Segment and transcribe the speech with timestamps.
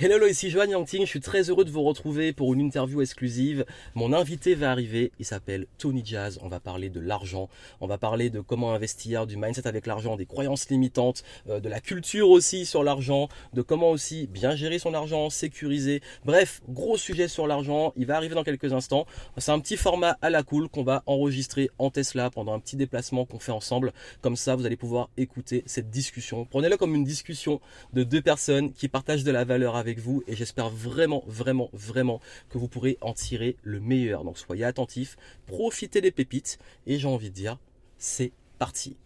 [0.00, 3.64] Hello, ici Joanne Yangting, je suis très heureux de vous retrouver pour une interview exclusive.
[3.96, 7.48] Mon invité va arriver, il s'appelle Tony Jazz, on va parler de l'argent,
[7.80, 11.68] on va parler de comment investir, du mindset avec l'argent, des croyances limitantes, euh, de
[11.68, 16.00] la culture aussi sur l'argent, de comment aussi bien gérer son argent, sécuriser.
[16.24, 19.04] Bref, gros sujet sur l'argent, il va arriver dans quelques instants.
[19.38, 22.76] C'est un petit format à la cool qu'on va enregistrer en Tesla pendant un petit
[22.76, 23.92] déplacement qu'on fait ensemble.
[24.20, 26.44] Comme ça, vous allez pouvoir écouter cette discussion.
[26.44, 27.60] Prenez-le comme une discussion
[27.94, 32.20] de deux personnes qui partagent de la valeur avec vous et j'espère vraiment, vraiment, vraiment
[32.50, 34.24] que vous pourrez en tirer le meilleur.
[34.24, 37.58] Donc soyez attentifs, profitez des pépites et j'ai envie de dire,
[37.98, 38.96] c'est parti.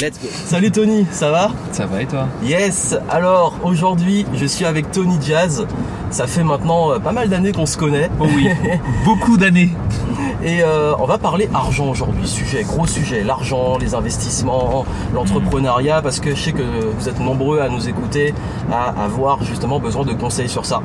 [0.00, 0.26] Let's go.
[0.46, 1.52] Salut Tony, ça va?
[1.70, 2.26] Ça va et toi?
[2.42, 2.96] Yes.
[3.08, 5.68] Alors aujourd'hui, je suis avec Tony Jazz.
[6.10, 8.10] Ça fait maintenant euh, pas mal d'années qu'on se connaît.
[8.18, 8.48] Oh oui,
[9.04, 9.70] beaucoup d'années.
[10.42, 14.84] Et euh, on va parler argent aujourd'hui, sujet, gros sujet, l'argent, les investissements,
[15.14, 18.34] l'entrepreneuriat, parce que je sais que vous êtes nombreux à nous écouter,
[18.70, 20.80] à avoir justement besoin de conseils sur ça.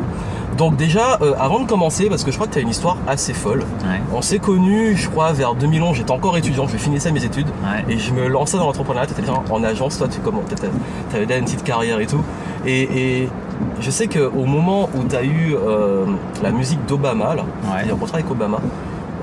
[0.57, 2.97] Donc déjà, euh, avant de commencer, parce que je crois que tu as une histoire
[3.07, 4.01] assez folle, Ouais.
[4.13, 7.93] on s'est connus, je crois, vers 2011, j'étais encore étudiant, je finissais mes études, Ouais.
[7.93, 11.25] et je me lançais dans l'entrepreneuriat, tu étais en agence, toi tu comment Tu avais
[11.25, 12.21] déjà une petite carrière et tout.
[12.65, 13.29] Et, et
[13.79, 16.05] je sais qu'au moment où tu as eu euh,
[16.43, 17.69] la musique d'Obama, là, Ouais.
[17.77, 18.57] c'est-à-dire contrat avec Obama,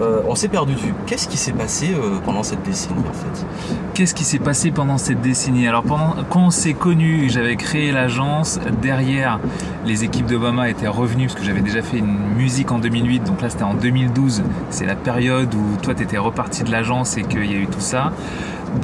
[0.00, 0.94] euh, on s'est perdu de vue.
[1.06, 3.46] Qu'est-ce qui s'est passé euh, pendant cette décennie en fait?
[3.94, 5.66] Qu'est-ce qui s'est passé pendant cette décennie?
[5.66, 8.60] Alors quand on s'est connus, j'avais créé l'agence.
[8.82, 9.40] Derrière,
[9.86, 13.24] les équipes d'Obama étaient revenues parce que j'avais déjà fait une musique en 2008.
[13.24, 14.42] Donc là, c'était en 2012.
[14.70, 17.80] C'est la période où toi, t'étais reparti de l'agence et qu'il y a eu tout
[17.80, 18.12] ça.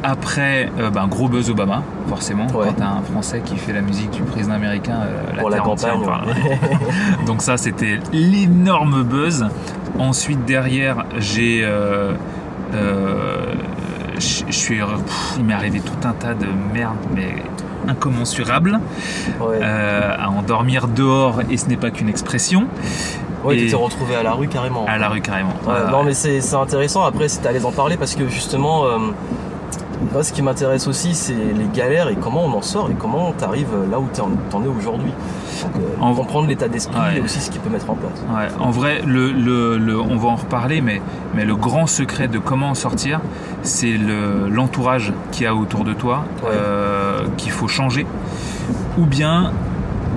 [0.03, 2.47] Après, euh, ben, gros buzz Obama, forcément.
[2.49, 2.67] Ouais.
[2.69, 5.65] Quand t'as un Français qui fait la musique du président américain, euh, Pour la terre
[5.65, 6.01] campagne.
[7.27, 9.47] Donc ça, c'était l'énorme buzz.
[9.99, 11.63] Ensuite, derrière, j'ai...
[11.65, 12.15] euh,
[14.15, 14.79] je suis...
[15.39, 17.35] il m'est arrivé tout un tas de merde, mais
[17.89, 18.79] incommensurable,
[19.41, 22.67] Ouais, à en dormir dehors, et ce n'est pas qu'une expression,
[23.45, 24.87] ouais tu t'es retrouvé à la rue carrément.
[24.87, 25.55] à la rue carrément.
[25.67, 28.85] Ouais, non mais c'est c'est intéressant après si t'allais en parler parce que justement
[30.13, 33.33] moi ce qui m'intéresse aussi c'est les galères et comment on en sort et comment
[33.33, 35.13] t'arrives là où t'en t'en es aujourd'hui.
[35.65, 35.69] Euh,
[36.01, 37.19] En- comprendre l'état d'esprit Ouais.
[37.19, 38.13] et aussi ce qu'il peut mettre en place.
[38.35, 41.01] Ouais, en vrai, le, le- le- on va en reparler, mais,
[41.35, 43.21] mais le grand secret de comment en sortir,
[43.63, 46.51] c'est le- l'entourage qu'il y a autour de toi, Ouais.
[46.53, 48.07] euh, qu'il faut changer,
[48.99, 49.53] ou bien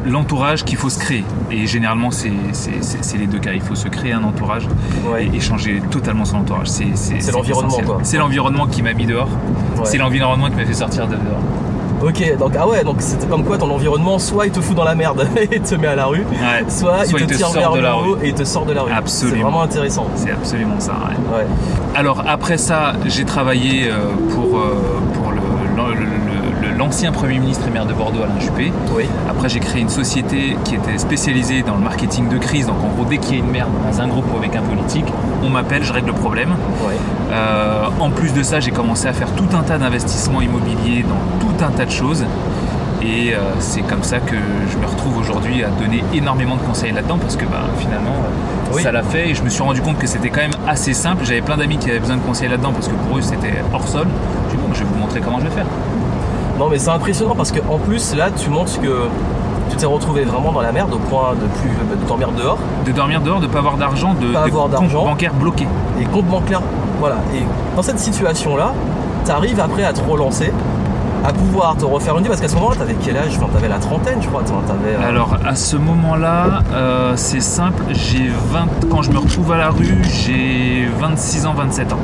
[0.05, 1.23] l'entourage qu'il faut se créer.
[1.51, 3.51] Et généralement, c'est c'est- c'est- c'est les deux cas.
[3.53, 4.67] Il faut se créer un entourage
[5.11, 5.25] Ouais.
[5.31, 6.67] et, et changer totalement son entourage.
[6.67, 7.77] C'est c'est- l'environnement.
[8.03, 9.29] C'est l'environnement qui m'a mis dehors.
[9.77, 9.81] Ouais.
[9.85, 11.39] C'est l'environnement qui m'a fait sortir de dehors.
[12.03, 14.83] Ok donc ah ouais donc c'était comme quoi ton environnement soit il te fout dans
[14.83, 16.65] la merde et te met à la rue, Ouais.
[16.67, 18.25] soit, Soit il te, tire sort vers de le la haut rue.
[18.25, 18.91] et il te sort de la rue.
[18.91, 19.35] Absolument.
[19.37, 20.07] C'est vraiment intéressant.
[20.15, 20.93] C'est absolument ça.
[21.95, 23.95] Alors après ça, j'ai travaillé euh,
[24.33, 24.75] pour, euh,
[25.13, 25.37] pour le-
[25.77, 26.05] le- le-
[26.61, 28.71] le- l'ancien Premier ministre et maire de Bordeaux, Alain Juppé.
[28.95, 29.05] Oui.
[29.29, 32.67] Après, j'ai créé une société qui était spécialisée dans le marketing de crise.
[32.67, 34.61] Donc en gros, dès qu'il y a une merde dans un groupe ou avec un
[34.61, 35.05] politique,
[35.43, 36.55] on m'appelle, je règle le problème.
[37.31, 41.47] Euh, en plus de ça, j'ai commencé à faire tout un tas d'investissements immobiliers dans
[41.47, 42.25] tout un tas de choses.
[43.01, 46.91] Et euh, c'est comme ça que je me retrouve aujourd'hui à donner énormément de conseils
[46.91, 48.81] là-dedans parce que bah, finalement, euh, Oui.
[48.81, 51.23] ça l'a fait et je me suis rendu compte que c'était quand même assez simple.
[51.23, 53.87] J'avais plein d'amis qui avaient besoin de conseils là-dedans parce que pour eux c'était hors
[53.87, 54.07] sol.
[54.49, 55.65] J'ai dit bon, je vais vous montrer comment je vais faire.
[56.57, 59.07] Non mais c'est impressionnant parce que en plus là tu montres que
[59.69, 62.91] tu t'es retrouvé vraiment dans la merde au point de plus de t'emmerder dehors De
[62.91, 65.03] dormir dehors, de pas avoir d'argent, de, Pas avoir d'argent.
[65.03, 65.67] bancaire bloqué.
[65.99, 66.61] et compte bancaire
[66.99, 67.41] voilà et
[67.75, 68.73] dans cette situation là
[69.25, 70.53] tu arrives après à te relancer
[71.27, 73.35] à pouvoir te refaire une vie parce qu'à ce moment là t'avais quel âge?
[73.37, 78.29] Enfin, t'avais la trentaine je crois euh, Alors à ce moment-là, euh, c'est simple, j'ai
[78.51, 81.99] 20 quand je me retrouve à la rue, j'ai 26 ans, 27 ans.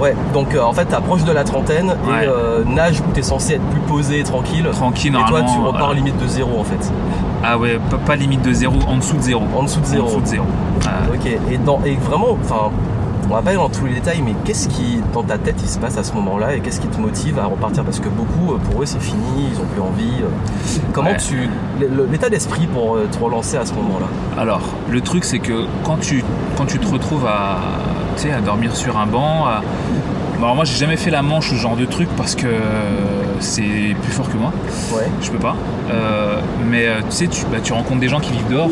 [0.00, 2.24] Ouais donc euh, en fait t'approches de la trentaine Ouais.
[2.24, 5.52] et euh, nage où t'es censé être plus posé tranquille Tranquille et toi normalement.
[5.54, 5.94] tu repars voilà.
[5.94, 6.92] limite de zéro en fait
[7.42, 9.42] Ah ouais, pas, pas limite de zéro, en dessous de zéro.
[9.56, 10.44] en dessous de En zéro dessous de zéro.
[10.86, 12.70] Euh, ok et, dans, et vraiment enfin
[13.28, 15.68] on va pas aller dans tous les détails, mais qu'est-ce qui, dans ta tête, il
[15.68, 17.82] se passe à ce moment-là et qu'est-ce qui te motive à repartir?
[17.82, 20.22] Parce que beaucoup, euh, pour eux, c'est fini, ils ont plus envie.
[20.22, 20.28] euh.
[20.92, 21.16] Comment Ouais.
[21.16, 21.50] tu.
[22.08, 24.06] L'état d'esprit pour euh, te relancer à ce moment-là?
[24.40, 26.22] Alors, le truc, c'est que quand tu,
[26.56, 27.56] quand tu te retrouves à,
[28.22, 29.62] sais, à dormir sur un banc, à-
[30.38, 32.46] alors moi, j'ai jamais fait la manche, ce genre de truc, parce que
[33.40, 34.52] c'est plus fort que moi.
[34.92, 35.08] Ouais.
[35.22, 35.56] Je peux pas.
[35.90, 38.70] Euh, mais euh, tu sais, tu, bah, tu rencontres des gens qui vivent dehors.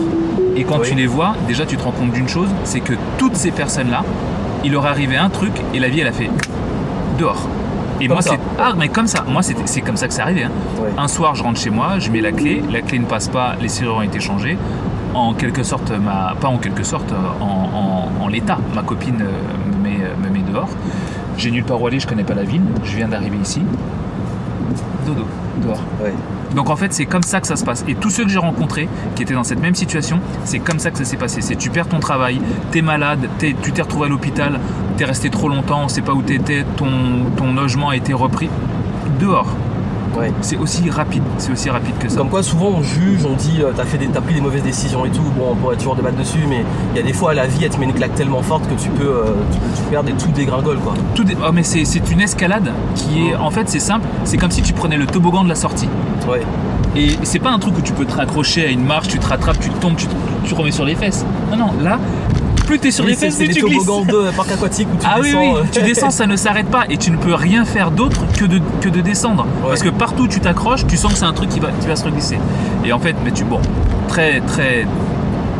[0.57, 0.89] Et quand Oui.
[0.91, 4.05] tu les vois, déjà, tu te rends compte d'une chose c'est que toutes ces personnes-là,
[4.65, 6.31] il leur est arrivé un truc et la vie, elle a fait
[7.19, 7.49] dehors.
[8.01, 8.39] Et Comme moi, c'est.
[8.59, 9.25] Ah, mais comme ça.
[9.29, 10.45] Moi, c'est comme ça que c'est arrivé.
[10.45, 10.51] hein.
[10.83, 10.91] Ouais.
[10.99, 13.55] Un soir, je rentre chez moi, je mets la clé, la clé ne passe pas,
[13.61, 14.57] les serrures ont été changées.
[15.15, 19.77] En quelque sorte, ma, pas en quelque sorte, en, en- en l'état, ma copine euh,
[19.79, 20.69] me met, me met dehors.
[21.39, 23.63] J'ai nulle part où aller, je connais pas la ville, je viens d'arriver ici.
[25.07, 25.25] dodo,
[25.63, 25.81] dehors.
[26.03, 26.13] Ouais.
[26.55, 27.85] Donc en fait, c'est comme ça que ça se passe.
[27.89, 30.91] Et tous ceux que j'ai rencontrés qui étaient dans cette même situation, c'est comme ça
[30.91, 31.41] que ça s'est passé.
[31.41, 32.41] C'est tu perds ton travail,
[32.71, 34.59] t'es malade, tu t'es retrouvé à l'hôpital,
[34.97, 36.87] t'es resté trop longtemps, on sait pas où t'étais, ton,
[37.37, 38.49] ton logement a été repris.
[39.21, 39.49] Dehors.
[40.17, 40.33] Ouais.
[40.43, 41.23] C'est aussi rapide.
[41.39, 42.19] C'est aussi rapide que ça.
[42.19, 44.63] Comme quoi, souvent on juge, on dit euh, t'as fait des, t'as pris des mauvaises
[44.63, 45.23] décisions et tout.
[45.37, 47.71] Bon, on pourrait toujours débattre dessus, mais il y a des fois la vie elle
[47.71, 50.13] te met une claque tellement forte que tu peux, euh, tu peux tout perdre et
[50.13, 50.95] tout dégringole quoi.
[51.15, 53.35] Tout dé- oh, mais c'est c'est une escalade qui est.
[53.35, 54.07] En fait, c'est simple.
[54.25, 55.89] C'est comme si tu prenais le toboggan de la sortie.
[56.29, 56.43] Ouais.
[56.97, 59.27] Et c'est pas un truc où tu peux te raccrocher à une marche, tu te
[59.27, 60.15] rattrapes, tu tombes, tu, te-
[60.45, 61.25] tu remets sur les fesses.
[61.51, 61.99] Non, non, là,
[62.65, 63.61] plus t'es sur Oui, les fesses, tu glisses.
[63.61, 65.41] toboggans de parc aquatique où tu Ah oui, descends.
[65.41, 68.21] oui, euh, tu descends, ça ne s'arrête pas et tu ne peux rien faire d'autre
[68.39, 69.47] que de, que de descendre.
[69.63, 71.87] Parce que partout où tu t'accroches, tu sens que c'est un truc qui va, qui
[71.87, 72.39] va se reglisser.
[72.85, 73.61] Et en fait, mais tu, bon,
[74.09, 74.87] très, très,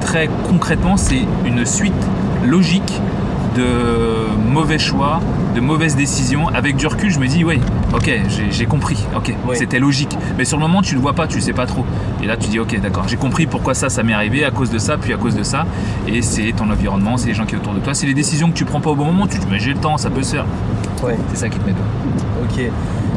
[0.01, 1.93] très concrètement, c'est une suite
[2.45, 3.01] logique
[3.55, 5.21] de mauvais choix,
[5.55, 6.49] de mauvaises décisions.
[6.49, 7.61] Avec du recul, je me dis, oui,
[7.95, 8.11] ok,
[8.51, 9.57] j'ai compris, ok, Oui.
[9.57, 10.17] c'était logique.
[10.39, 11.85] Mais sur le moment, tu le vois pas, tu le sais pas trop.
[12.23, 14.71] Et là, tu dis, ok, d'accord, j'ai compris pourquoi ça, ça m'est arrivé, à cause
[14.71, 15.65] de ça, puis à cause de ça.
[16.09, 18.49] Et c'est ton environnement, c'est les gens qui sont autour de toi, c'est les décisions
[18.51, 19.27] que tu prends pas au bon moment.
[19.27, 20.47] Tu te dis, mais j'ai le temps, ça peut se faire.
[21.03, 21.17] Ouais.
[21.31, 22.45] C'est ça qui te met dedans.
[22.45, 22.59] Ok.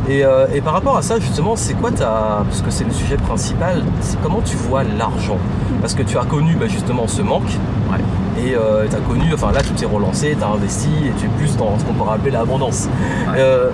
[0.09, 2.43] Et, euh, et par rapport à ça, justement, c'est quoi ta.
[2.47, 5.37] Parce que c'est le sujet principal, c'est comment tu vois l'argent?
[5.81, 7.49] Parce que tu as connu bah, justement ce manque.
[7.91, 7.97] Ouais.
[8.37, 8.53] Et
[8.89, 11.57] tu as connu, enfin là, tu t'es relancé, tu as investi et tu es plus
[11.57, 12.87] dans ce qu'on pourrait appeler l'abondance.
[13.27, 13.35] Ouais.
[13.39, 13.69] Euh,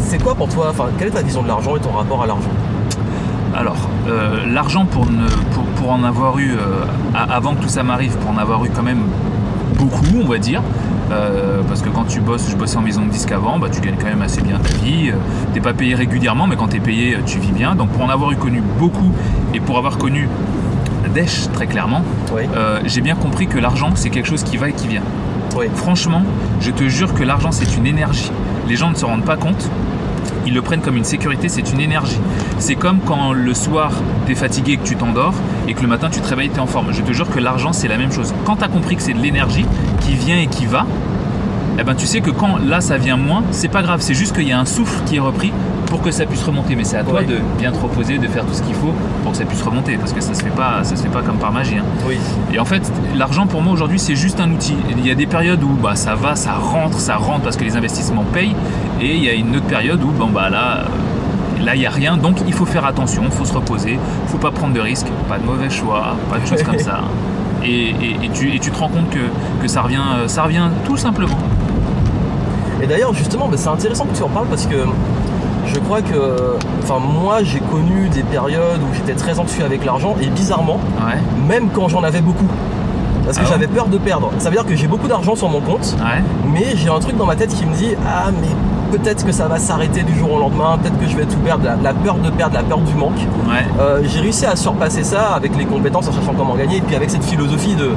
[0.00, 2.26] c'est quoi pour toi, enfin, quelle est ta vision de l'argent et ton rapport à
[2.26, 2.48] l'argent?
[3.56, 3.76] Alors,
[4.08, 5.04] euh, l'argent pour,
[5.52, 6.84] pour, pour en avoir eu, euh,
[7.28, 9.02] avant que tout ça m'arrive, pour en avoir eu quand même
[9.76, 10.62] beaucoup, on va dire.
[11.10, 13.80] euh, parce que quand tu bosses, je bossais en maison de disque avant, bah, tu
[13.80, 15.10] gagnes quand même assez bien ta vie.
[15.10, 15.14] euh,
[15.54, 17.74] T'es pas payé régulièrement, mais quand t'es payé, euh, tu vis bien.
[17.74, 19.12] Donc pour en avoir eu connu beaucoup
[19.54, 20.28] et pour avoir connu
[21.54, 22.02] Très clairement,
[22.34, 22.42] Oui.
[22.56, 25.02] euh, j'ai bien compris que l'argent c'est quelque chose qui va et qui vient.
[25.56, 25.66] Oui.
[25.74, 26.22] Franchement,
[26.60, 28.30] je te jure que l'argent c'est une énergie.
[28.68, 29.68] Les gens ne se rendent pas compte.
[30.46, 32.18] Ils le prennent comme une sécurité, c'est une énergie.
[32.58, 33.90] C'est comme quand le soir
[34.26, 35.34] tu es fatigué et que tu t'endors
[35.66, 36.92] et que le matin tu te réveilles, tu es en forme.
[36.92, 38.32] Je te jure que l'argent c'est la même chose.
[38.44, 39.66] Quand tu as compris que c'est de l'énergie
[40.00, 40.86] qui vient et qui va,
[41.78, 44.34] eh ben tu sais que quand là ça vient moins, c'est pas grave, c'est juste
[44.36, 45.52] qu'il y a un souffle qui est repris
[45.88, 46.76] pour que ça puisse remonter.
[46.76, 48.92] Mais c'est à toi de bien te reposer, de faire tout ce qu'il faut
[49.22, 51.22] pour que ça puisse remonter, parce que ça se fait pas, ça se fait pas
[51.22, 51.76] comme par magie.
[51.78, 51.84] hein.
[52.06, 52.16] Oui.
[52.52, 52.82] Et en fait,
[53.16, 54.76] l'argent pour moi aujourd'hui, c'est juste un outil.
[54.90, 57.64] Il y a des périodes où bah, ça va, ça rentre, ça rentre parce que
[57.64, 58.54] les investissements payent.
[59.00, 61.86] Et il y a une autre période où bon, bah, là, euh, là, il n'y
[61.86, 62.16] a rien.
[62.16, 63.92] Donc, il faut faire attention, il faut se reposer,
[64.24, 67.00] il faut pas prendre de risques, pas de mauvais choix, pas de choses comme ça.
[67.64, 69.18] Et, et- et tu, et tu te rends compte que,
[69.62, 71.38] que ça, revient, euh, ça revient tout simplement.
[72.82, 74.76] Et d'ailleurs, justement, bah, c'est intéressant que tu en parles parce que
[75.72, 80.16] je crois que, enfin, moi, j'ai connu des périodes où j'étais très anxieux avec l'argent
[80.20, 81.18] et bizarrement, Ouais,
[81.48, 82.46] même quand j'en avais beaucoup.
[83.24, 84.30] Parce que Ah j'avais peur de perdre.
[84.38, 87.16] Ça veut dire que j'ai beaucoup d'argent sur mon compte, ouais, mais j'ai un truc
[87.18, 88.48] dans ma tête qui me dit Ah, mais
[88.96, 91.62] peut-être que ça va s'arrêter du jour au lendemain, peut-être que je vais tout perdre.
[91.64, 93.18] La, la peur de perdre, la peur du manque.
[93.46, 93.66] ouais.
[93.80, 96.96] Euh, j'ai réussi à surpasser ça avec les compétences en cherchant comment gagner, et puis
[96.96, 97.90] avec cette philosophie de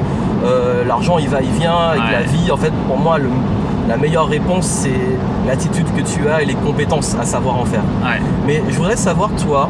[0.46, 2.12] euh, l'argent il va, il vient, et que Ouais.
[2.12, 3.30] la vie, en fait, pour moi, le-
[3.88, 4.90] la meilleure réponse c'est
[5.48, 7.84] l'attitude que tu as et les compétences à savoir en faire.
[8.04, 8.22] ouais.
[8.46, 9.70] Mais je voudrais savoir, toi,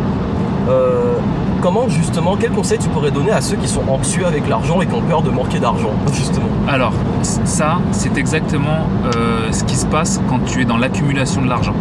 [0.69, 1.13] euh,
[1.62, 4.88] comment justement, quel conseil tu pourrais donner à ceux qui sont anxieux avec l'argent et
[4.88, 6.47] qui ont peur de manquer d'argent, justement?
[6.68, 11.50] Alors, ça, c'est exactement euh, ce qui se passe quand tu es dans l'accumulation de
[11.50, 11.74] l'argent.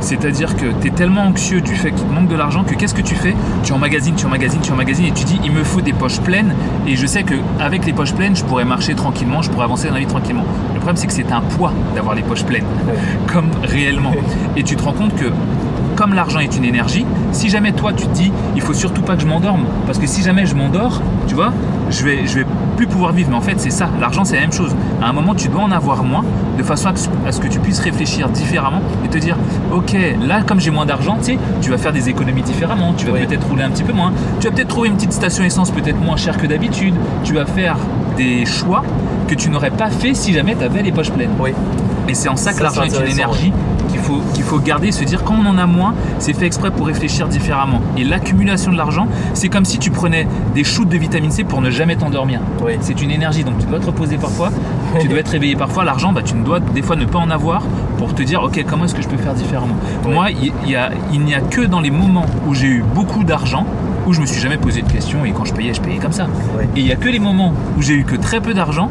[0.00, 2.94] C'est-à-dire que tu es tellement anxieux du fait qu'il te manque de l'argent que qu'est-ce
[2.94, 3.34] que tu fais?
[3.64, 6.54] Tu emmagasines, tu emmagasines, tu emmagasines et tu dis il me faut des poches pleines
[6.86, 9.94] et je sais qu'avec les poches pleines je pourrais marcher tranquillement, je pourrais avancer dans
[9.94, 10.44] la vie tranquillement.
[10.88, 12.64] Problème c'est que c'est un poids d'avoir les poches pleines,
[13.30, 14.14] comme réellement.
[14.56, 15.26] Et tu te rends compte que
[15.98, 19.16] comme l'argent est une énergie, si jamais toi tu te dis il faut surtout pas
[19.16, 21.52] que je m'endorme, parce que si jamais je m'endors, tu vois,
[21.90, 23.30] je vais, je vais plus pouvoir vivre.
[23.30, 24.76] Mais en fait, c'est ça, l'argent c'est la même chose.
[25.02, 26.24] À un moment, tu dois en avoir moins,
[26.56, 26.90] de façon
[27.26, 29.36] à ce que tu puisses réfléchir différemment et te dire
[29.72, 33.06] ok, là comme j'ai moins d'argent, tu sais, tu vas faire des économies différemment, tu
[33.06, 33.26] vas Oui.
[33.26, 36.00] peut-être rouler un petit peu moins, tu vas peut-être trouver une petite station essence peut-être
[36.00, 37.76] moins chère que d'habitude, tu vas faire
[38.16, 38.84] des choix
[39.26, 41.30] que tu n'aurais pas fait si jamais tu avais les poches pleines.
[41.40, 41.50] Oui.
[42.08, 43.52] Et c'est en ça, que l'argent est une énergie
[44.32, 47.28] qu'il faut garder, se dire quand on en a moins, c'est fait exprès pour réfléchir
[47.28, 47.80] différemment.
[47.96, 51.60] Et l'accumulation de l'argent, c'est comme si tu prenais des shoots de vitamine C pour
[51.60, 52.40] ne jamais t'endormir.
[52.64, 52.72] Oui.
[52.80, 54.50] C'est une énergie, donc tu dois te reposer parfois,
[55.00, 55.84] tu dois être réveillé parfois.
[55.84, 57.62] L'argent, bah, tu ne dois des fois ne pas en avoir
[57.98, 59.76] pour te dire, ok, comment est-ce que je peux faire différemment?
[60.06, 60.12] Oui.
[60.14, 62.84] Moi, il il y a- il n'y a que dans les moments où j'ai eu
[62.94, 63.64] beaucoup d'argent,
[64.06, 66.12] où je me suis jamais posé de questions et quand je payais, je payais comme
[66.12, 66.26] ça.
[66.58, 66.64] Oui.
[66.76, 68.88] Et il n'y a que les moments où j'ai eu que très peu d'argent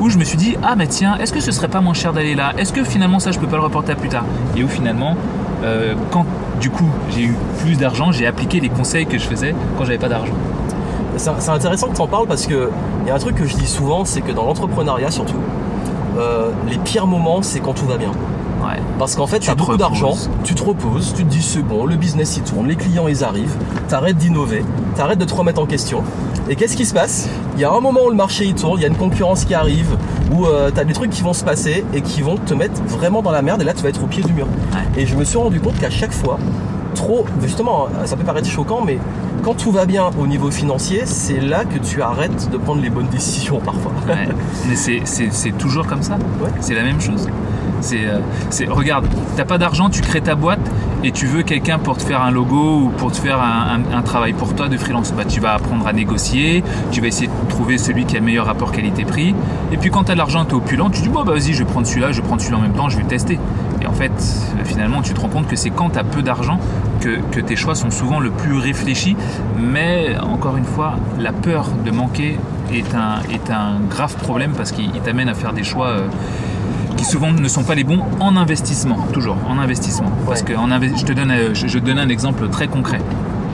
[0.00, 2.12] où je me suis dit ah mais tiens est-ce que ce serait pas moins cher
[2.12, 2.52] d'aller là?
[2.58, 4.24] Est-ce que finalement ça je peux pas le reporter à plus tard?
[4.56, 5.16] Et où finalement
[5.64, 6.26] euh, quand
[6.60, 9.98] du coup j'ai eu plus d'argent j'ai appliqué les conseils que je faisais quand j'avais
[9.98, 10.34] pas d'argent.
[11.16, 12.70] C'est intéressant que tu en parles parce que
[13.04, 15.40] il y a un truc que je dis souvent, c'est que dans l'entrepreneuriat surtout,
[16.18, 18.10] euh, les pires moments, c'est quand tout va bien.
[18.64, 18.80] Ouais.
[18.98, 21.84] Parce qu'en fait, Tu as beaucoup d'argent, tu te reposes, tu te dis c'est bon,
[21.84, 23.54] le business il tourne, les clients ils arrivent,
[23.88, 24.64] t'arrêtes d'innover,
[24.96, 26.02] t'arrêtes de te remettre en question.
[26.48, 27.28] Et qu'est-ce qui se passe?
[27.56, 29.44] Il y a un moment où le marché il tourne, il y a une concurrence
[29.44, 29.96] qui arrive,
[30.32, 33.20] où euh, t'as des trucs qui vont se passer et qui vont te mettre vraiment
[33.22, 34.46] dans la merde et là tu vas être au pied du mur.
[34.72, 35.02] Ouais.
[35.02, 36.38] Et je me suis rendu compte qu'à chaque fois,
[36.94, 38.98] trop, justement, ça peut paraître choquant, mais
[39.42, 42.90] quand tout va bien au niveau financier, c'est là que tu arrêtes de prendre les
[42.90, 43.92] bonnes décisions parfois.
[44.08, 44.28] Ouais.
[44.68, 46.14] Mais c'est- c'est c'est toujours comme ça?
[46.42, 46.50] Ouais.
[46.60, 47.28] C'est la même chose.
[47.80, 48.18] C'est, euh,
[48.50, 49.06] c'est- regarde,
[49.36, 50.60] t'as pas d'argent, tu crées ta boîte
[51.04, 54.32] et tu veux quelqu'un pour te faire un logo ou pour te faire un, travail
[54.32, 55.12] pour toi de freelance.
[55.12, 58.24] Bah, tu vas apprendre à négocier, tu vas essayer de trouver celui qui a le
[58.24, 59.34] meilleur rapport qualité-prix.
[59.72, 61.64] Et puis quand t'as de l'argent, t'es opulent, tu dis bon bah vas-y, je vais
[61.64, 63.38] prendre celui-là, je vais prendre celui-là en même temps, je vais tester.
[63.82, 64.12] Et en fait,
[64.64, 66.58] finalement, tu te rends compte que c'est quand t'as peu d'argent
[67.00, 69.16] que, tes choix sont souvent le plus réfléchis.
[69.58, 72.38] Mais encore une fois, la peur de manquer
[72.72, 76.08] est un, grave problème parce qu'il il t'amène à faire des choix euh,
[76.96, 80.10] qui souvent ne sont pas les bons en investissement, toujours en investissement.
[80.26, 83.00] Parce que en je te donne, euh, je, je te donne un exemple très concret.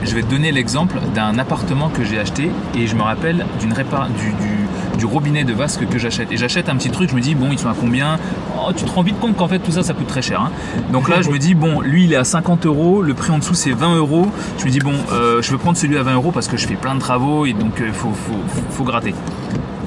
[0.03, 3.71] Je vais te donner l'exemple d'un appartement que j'ai acheté et je me rappelle d'une
[3.73, 4.62] répar- du, du-
[5.03, 6.31] du robinet de vasque que j'achète.
[6.31, 8.17] Et j'achète un petit truc, je me dis bon ils sont à combien?
[8.57, 10.39] Oh, Tu te rends vite compte qu'en fait tout ça ça coûte très cher.
[10.39, 10.51] hein.
[10.93, 13.39] Donc là je me dis bon lui il est à 50 euros, le prix en
[13.39, 14.27] dessous c'est 20 euros.
[14.59, 16.65] Je me dis bon euh, je veux prendre celui à 20 euros parce que je
[16.65, 19.13] fais plein de travaux et donc il faut, faut, faut- faut gratter.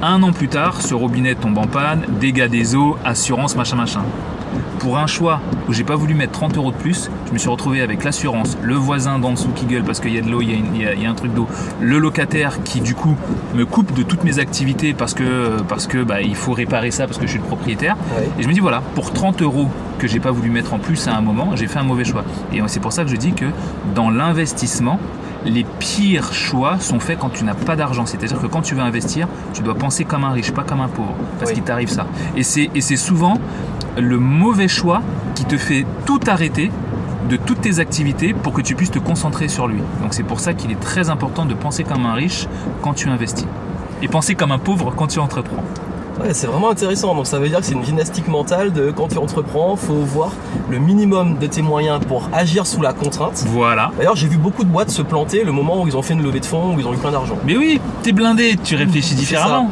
[0.02, 4.02] Un an plus tard, ce robinet tombe en panne, dégâts des eaux, assurance, machin, machin.
[4.86, 7.48] Pour un choix où j'ai pas voulu mettre 30 euros de plus, je me suis
[7.48, 10.40] retrouvé avec l'assurance, le voisin d'en dessous qui gueule parce qu'il y a de l'eau,
[10.42, 11.48] il y a une- il y, a, il y a un truc d'eau,
[11.80, 13.16] le locataire qui du coup
[13.56, 17.06] me coupe de toutes mes activités parce que parce que bah, il faut réparer ça
[17.08, 17.96] parce que je suis le propriétaire.
[18.16, 18.28] Ouais.
[18.38, 19.66] Et je me dis voilà, pour 30 euros
[19.98, 22.22] que j'ai pas voulu mettre en plus à un moment, j'ai fait un mauvais choix.
[22.52, 23.46] Et c'est pour ça que je dis que
[23.96, 25.00] dans l'investissement,
[25.44, 28.06] les pires choix sont faits quand tu n'as pas d'argent.
[28.06, 30.86] C'est-à-dire que quand tu veux investir, tu dois penser comme un riche, pas comme un
[30.88, 31.14] pauvre.
[31.40, 31.54] Parce Oui.
[31.56, 32.06] qu'il t'arrive ça.
[32.36, 33.34] Et c'est, et c'est souvent
[33.96, 35.02] le mauvais choix
[35.34, 36.70] qui te fait tout arrêter
[37.28, 39.80] de toutes tes activités pour que tu puisses te concentrer sur lui.
[40.02, 42.46] Donc c'est pour ça qu'il est très important de penser comme un riche
[42.82, 43.46] quand tu investis.
[44.02, 45.64] Et penser comme un pauvre quand tu entreprends.
[46.20, 47.14] Ouais, c'est vraiment intéressant.
[47.14, 50.32] Donc ça veut dire que c'est une gymnastique mentale de quand tu entreprends, faut voir
[50.70, 53.44] le minimum de tes moyens pour agir sous la contrainte.
[53.48, 53.90] Voilà.
[53.96, 56.22] D'ailleurs, j'ai vu beaucoup de boîtes se planter le moment où ils ont fait une
[56.22, 57.36] levée de fonds, où ils ont eu plein d'argent.
[57.44, 59.70] Mais oui, t'es blindé, tu réfléchis différemment.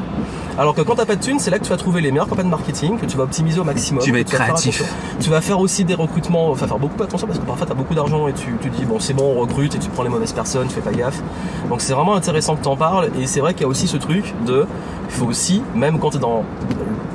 [0.56, 2.28] Alors que quand t'as pas de thunes, c'est là que tu vas trouver les meilleures
[2.28, 4.02] campagnes marketing, que tu vas optimiser au maximum.
[4.02, 4.82] Tu vas être créatif.
[5.20, 7.94] Tu vas faire aussi des recrutements, enfin faire beaucoup attention parce que parfois t'as beaucoup
[7.94, 10.68] d'argent et tu, dis bon c'est bon on recrute et tu prends les mauvaises personnes,
[10.68, 11.20] tu fais pas gaffe.
[11.68, 13.96] Donc c'est vraiment intéressant que t'en parles et c'est vrai qu'il y a aussi ce
[13.96, 14.66] truc de,
[15.08, 16.44] il faut aussi, même quand t'es dans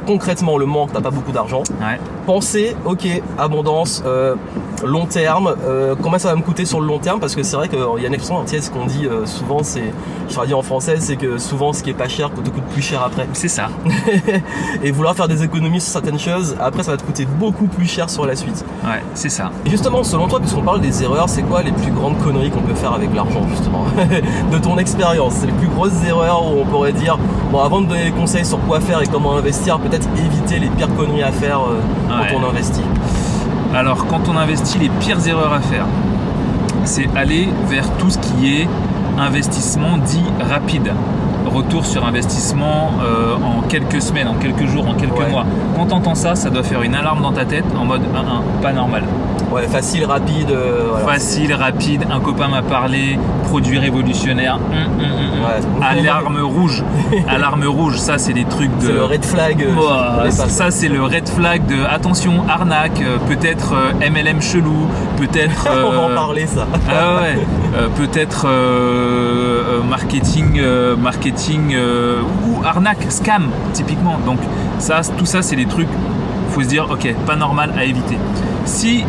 [0.10, 2.00] concrètement le manque, t'as pas beaucoup d'argent, Ouais.
[2.26, 3.06] penser, ok,
[3.38, 4.34] abondance, euh,
[4.84, 7.20] long terme, euh, combien ça va me coûter sur le long terme?
[7.20, 9.62] Parce que c'est vrai qu'il y a une expression entière, ce qu'on dit euh, souvent,
[9.62, 9.94] c'est,
[10.28, 12.82] je traduis en français, c'est que souvent ce qui est pas cher te coûte plus
[12.82, 13.28] cher après.
[13.34, 13.70] C'est ça.
[14.84, 17.86] Et vouloir faire des économies sur certaines choses, après ça va te coûter beaucoup plus
[17.88, 18.66] cher sur la suite.
[18.84, 19.52] Ouais, c'est ça.
[19.66, 22.62] Et justement, selon toi, puisqu'on parle des erreurs, c'est quoi les plus grandes conneries qu'on
[22.62, 23.86] peut faire avec l'argent, justement
[24.52, 27.18] De ton expérience, c'est les plus grosses erreurs où on pourrait dire,
[27.52, 30.68] bon, avant de donner des conseils sur quoi faire et comment investir, peut-être éviter les
[30.70, 32.28] pires conneries à faire euh, Ouais.
[32.32, 32.82] quand on investit.
[33.76, 35.86] Alors, quand on investit, les pires erreurs à faire,
[36.86, 38.68] c'est aller vers tout ce qui est
[39.20, 40.92] investissement dit rapide.
[41.54, 45.30] Retour sur investissement euh, en quelques semaines, en quelques jours, en quelques Ouais.
[45.32, 45.46] mois.
[45.76, 48.72] Quand t'entends ça, ça doit faire une alarme dans ta tête en mode 1-1, pas
[48.72, 49.04] normal.
[49.52, 50.52] Ouais, facile, rapide.
[50.52, 55.40] euh, voilà, Facile, rapide, un copain m'a parlé, produit révolutionnaire, hum, hum, hum.
[55.40, 55.86] Ouais.
[55.86, 56.84] alarme rouge.
[57.28, 58.86] Alarme rouge, ça c'est des trucs de...
[58.86, 59.64] C'est le red flag.
[59.66, 64.88] euh, ça c'est le red flag de attention arnaque, euh, peut-être euh, MLM chelou,
[65.18, 66.68] peut-être on va en parler, ça.
[66.90, 67.40] ah ouais,
[67.98, 68.46] peut-être
[69.90, 70.62] marketing,
[71.02, 71.76] marketing
[72.48, 74.18] ou arnaque, scam typiquement.
[74.26, 74.40] Donc
[74.80, 75.88] ça, tout ça c'est des trucs.
[76.52, 78.18] Faut se dire ok, pas normal à éviter.
[78.66, 79.06] Si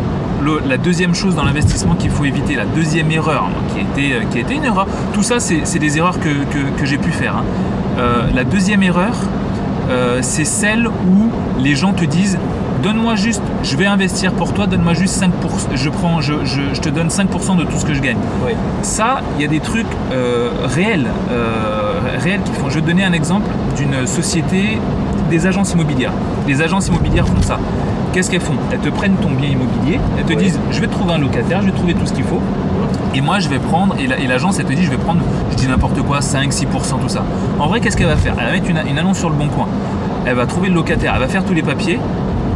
[0.66, 4.14] la deuxième chose dans l'investissement qu'il faut éviter, la deuxième erreur hein, qui a été,
[4.14, 6.98] euh, qui a été une erreur, tout ça c'est des erreurs que, que- que j'ai
[6.98, 7.36] pu faire.
[7.36, 7.44] hein.
[7.98, 9.14] Euh, la deuxième erreur,
[9.90, 12.38] euh, c'est celle où les gens te disent
[12.82, 15.28] donne-moi juste, je vais investir pour toi, donne-moi juste 5%,
[15.74, 18.16] je, prends, je, je- je te donne 5% de tout ce que je gagne.
[18.44, 18.52] Oui.
[18.82, 22.68] Ça, il y a des trucs euh, réels, euh, réels qui font.
[22.68, 24.78] Je vais te donner un exemple d'une société
[25.30, 26.12] des agences immobilières.
[26.48, 27.58] Les agences immobilières font ça.
[28.12, 28.54] Qu'est-ce qu'elles font?
[28.72, 30.42] Elles te prennent ton bien immobilier, elles te Oui.
[30.44, 32.40] disent je vais te trouver un locataire, je vais trouver tout ce qu'il faut.
[33.14, 35.20] Et moi, je vais prendre, et l'agence, elle te dit, je vais prendre,
[35.50, 37.24] je dis n'importe quoi, 5, 6%, tout ça.
[37.58, 38.34] En vrai, qu'est-ce qu'elle va faire?
[38.38, 39.66] Elle va mettre une, une annonce sur le bon coin.
[40.26, 41.98] Elle va trouver le locataire, elle va faire tous les papiers,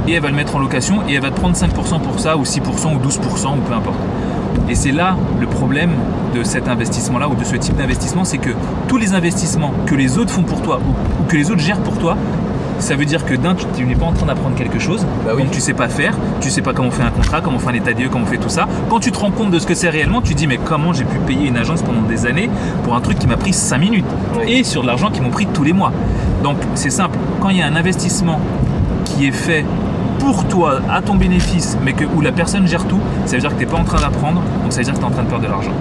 [0.08, 2.37] et elle va le mettre en location, et elle va te prendre 5% pour ça,
[2.37, 2.61] ou 6%,
[2.94, 3.99] ou 12%, ou peu importe.
[4.68, 5.90] Et c'est là le problème
[6.34, 8.50] de cet investissement-là, ou de ce type d'investissement, c'est que
[8.88, 11.99] tous les investissements que les autres font pour toi, ou, que les autres gèrent pour
[11.99, 12.16] toi,
[12.80, 15.32] ça veut dire que d'un, tu, tu n'es pas en train d'apprendre quelque chose, Bah
[15.37, 15.42] oui.
[15.42, 17.61] donc tu sais pas faire, tu sais pas comment on fait un contrat, comment on
[17.61, 18.66] fait un état des comment on fait tout ça.
[18.90, 20.92] Quand tu te rends compte de ce que c'est réellement, tu te dis mais comment
[20.92, 22.50] j'ai pu payer une agence pendant des années
[22.82, 24.04] pour un truc qui m'a pris 5 minutes
[24.37, 24.52] Oui.
[24.52, 25.92] et sur de l'argent qui m'ont pris tous les mois.
[26.42, 28.40] Donc c'est simple, quand il y a un investissement
[29.04, 29.64] qui est fait
[30.24, 33.50] pour toi, à ton bénéfice, mais que, où la personne gère tout, ça veut dire
[33.50, 35.10] que tu n'es pas en train d'apprendre, donc ça veut dire que tu es en
[35.10, 35.72] train de perdre de l'argent.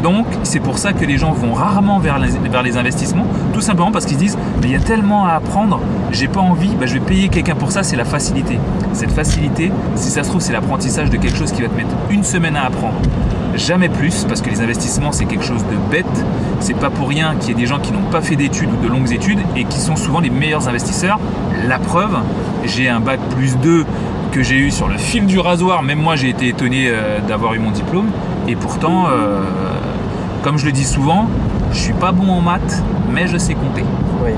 [0.00, 4.04] Donc c'est pour ça que les gens vont rarement vers les, investissements, tout simplement parce
[4.04, 5.80] qu'ils se disent mais il y a tellement à apprendre,
[6.12, 8.60] j'ai pas envie, bah, je vais payer quelqu'un pour ça, c'est la facilité.
[8.92, 11.94] Cette facilité, si ça se trouve, c'est l'apprentissage de quelque chose qui va te mettre
[12.10, 12.94] une semaine à apprendre.
[13.54, 16.06] Jamais plus, parce que les investissements c'est quelque chose de bête.
[16.60, 18.82] C'est pas pour rien qu'il y ait des gens qui n'ont pas fait d'études ou
[18.82, 21.18] de longues études et qui sont souvent les meilleurs investisseurs.
[21.66, 22.16] La preuve,
[22.64, 23.84] j'ai un bac plus 2
[24.32, 25.82] que j'ai eu sur le fil du rasoir.
[25.82, 28.06] Même moi j'ai été étonné euh, d'avoir eu mon diplôme.
[28.48, 29.42] Et pourtant, euh,
[30.42, 31.28] comme je le dis souvent,
[31.72, 32.82] je suis pas bon en maths,
[33.12, 33.84] mais je sais compter.
[34.24, 34.30] Oui.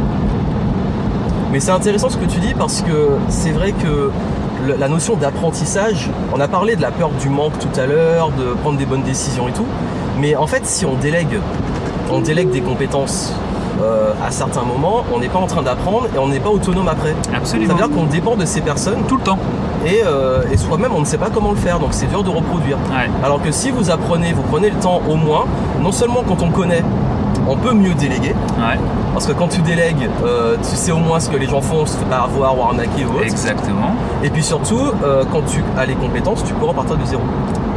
[1.53, 4.11] Mais c'est intéressant ce que tu dis parce que c'est vrai que
[4.67, 8.31] le- la notion d'apprentissage, on a parlé de la peur du manque tout à l'heure,
[8.31, 9.67] de prendre des bonnes décisions et tout.
[10.19, 11.39] Mais en fait, si on délègue,
[12.13, 13.33] on délègue des compétences
[13.83, 16.87] euh, à certains moments, on n'est pas en train d'apprendre et on n'est pas autonome
[16.89, 17.11] après.
[17.29, 17.75] Ça Absolument.
[17.75, 19.39] veut dire qu'on dépend de ces personnes Tout le temps.
[19.85, 22.31] et, euh, et soi-même on ne sait pas comment le faire, donc c'est dur de
[22.31, 22.77] reproduire.
[22.91, 23.11] Ouais.
[23.25, 25.45] Alors que si vous apprenez, vous prenez le temps au moins,
[25.83, 26.85] non seulement quand on connaît,
[27.49, 28.79] on peut mieux déléguer, Ouais.
[29.13, 31.79] parce que quand tu délègues, euh, tu sais au moins ce que les gens font,
[31.83, 33.25] on se pas avoir ou arnaquer ou autre.
[33.27, 33.93] Exactement.
[34.23, 37.23] Et puis surtout, euh, quand tu as les compétences, tu peux repartir de zéro.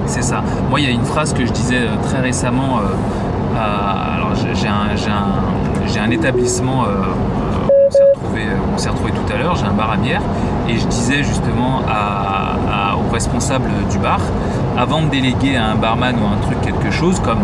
[0.06, 0.42] C'est ça.
[0.70, 2.80] Moi, il y a une phrase que je disais euh, très récemment.
[2.80, 3.56] euh,
[4.16, 6.84] alors, j'ai un, un- j'ai un établissement.
[8.74, 9.56] on s'est retrouvé, tout à l'heure.
[9.56, 10.22] J'ai un bar à bière
[10.70, 14.20] et je disais justement à, à- au responsable du bar,
[14.78, 17.40] avant de déléguer à un barman ou un truc quelque chose comme,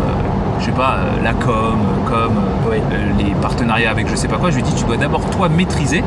[0.64, 2.38] je sais pas, euh, la com, comme
[2.72, 5.20] euh, euh, les partenariats avec je sais pas quoi, je lui dis tu dois d'abord
[5.28, 6.02] toi maîtriser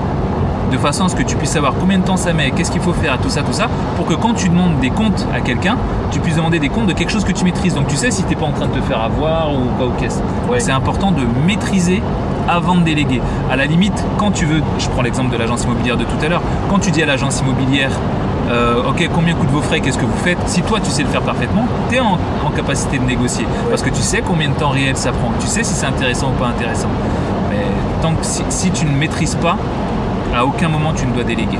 [0.71, 2.81] de façon à ce que tu puisses savoir combien de temps ça met, qu'est-ce qu'il
[2.81, 5.77] faut faire, tout ça, tout ça, pour que quand tu demandes des comptes à quelqu'un,
[6.09, 7.75] tu puisses demander des comptes de quelque chose que tu maîtrises.
[7.75, 9.85] Donc tu sais si tu n'es pas en train de te faire avoir ou quoi
[9.85, 10.19] ou qu'est-ce.
[10.49, 10.59] Ouais.
[10.59, 12.01] C'est important de maîtriser
[12.49, 13.21] avant de déléguer.
[13.51, 16.29] À la limite, quand tu veux, je prends l'exemple de l'agence immobilière de tout à
[16.29, 17.91] l'heure, quand tu dis à l'agence immobilière,
[18.49, 21.09] euh, ok, combien coûtent vos frais, qu'est-ce que vous faites Si toi tu sais le
[21.09, 23.45] faire parfaitement, tu es en, en capacité de négocier.
[23.69, 26.27] Parce que tu sais combien de temps réel ça prend, tu sais si c'est intéressant
[26.29, 26.89] ou pas intéressant.
[27.49, 27.57] Mais
[28.01, 29.57] tant que si, si tu ne maîtrises pas,
[30.35, 31.59] à aucun moment tu ne dois déléguer.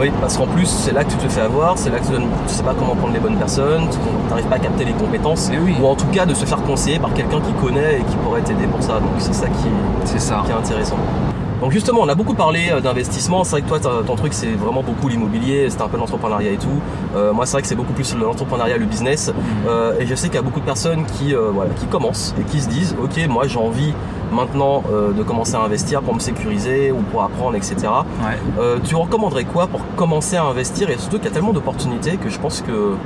[0.00, 2.12] Oui, parce qu'en plus, c'est là que tu te fais avoir, c'est là que tu
[2.14, 2.18] ne
[2.48, 5.58] sais pas comment prendre les bonnes personnes, tu n'arrives pas à capter les compétences, Eh
[5.58, 5.76] oui.
[5.80, 8.40] ou en tout cas de se faire conseiller par quelqu'un qui connaît et qui pourrait
[8.40, 8.94] t'aider pour ça.
[8.94, 9.68] Donc c'est ça qui,
[10.04, 10.42] C'est ça.
[10.44, 10.96] qui est intéressant.
[11.64, 13.42] Donc justement, on a beaucoup parlé euh, d'investissement.
[13.42, 16.58] C'est vrai que toi, ton truc, c'est vraiment beaucoup l'immobilier, c'est un peu l'entrepreneuriat et
[16.58, 16.82] tout.
[17.16, 19.32] Euh, moi, c'est vrai que c'est beaucoup plus l'entrepreneuriat, le business.
[19.66, 22.34] Euh, et je sais qu'il y a beaucoup de personnes qui, euh, voilà, qui commencent
[22.38, 23.94] et qui se disent, ok, moi, j'ai envie
[24.30, 24.82] maintenant
[25.16, 27.76] de commencer à investir pour me sécuriser ou pour apprendre, etc.
[27.78, 28.80] Ouais.
[28.84, 32.28] Tu recommanderais quoi pour commencer à investir Et surtout qu'il y a tellement d'opportunités que
[32.28, 32.96] je pense que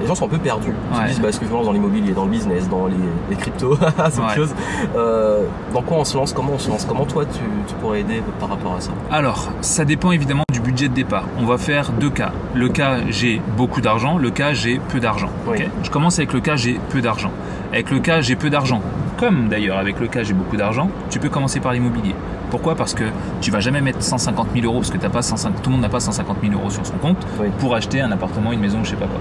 [0.00, 0.72] les gens sont un peu perdus.
[0.92, 2.86] Ils se disent, bah, est-ce que je me lance dans l'immobilier, dans le business, dans
[2.86, 2.94] les,
[3.30, 3.76] les cryptos,
[4.10, 4.34] c'est autre Ouais.
[4.34, 4.54] chose.
[4.96, 6.32] Euh, dans quoi on se lance?
[6.32, 6.84] Comment on se lance?
[6.84, 8.90] Comment toi tu, tu pourrais aider par rapport à ça?
[9.10, 11.24] Alors, ça dépend évidemment du budget de départ.
[11.38, 12.32] On va faire deux cas.
[12.54, 15.28] Le cas j'ai beaucoup d'argent, le cas j'ai peu d'argent.
[15.46, 15.58] Oui.
[15.82, 17.30] Je commence avec le cas j'ai peu d'argent.
[17.72, 18.80] Avec le cas j'ai peu d'argent,
[19.18, 22.14] comme d'ailleurs avec le cas j'ai beaucoup d'argent, tu peux commencer par l'immobilier.
[22.50, 22.76] Pourquoi?
[22.76, 23.02] Parce que
[23.40, 25.82] tu vas jamais mettre 150 000 euros, parce que t'as pas 150 tout le monde
[25.82, 27.48] n'a pas 150 000 euros sur son compte Oui.
[27.58, 29.18] pour acheter un appartement, une maison, je sais pas quoi.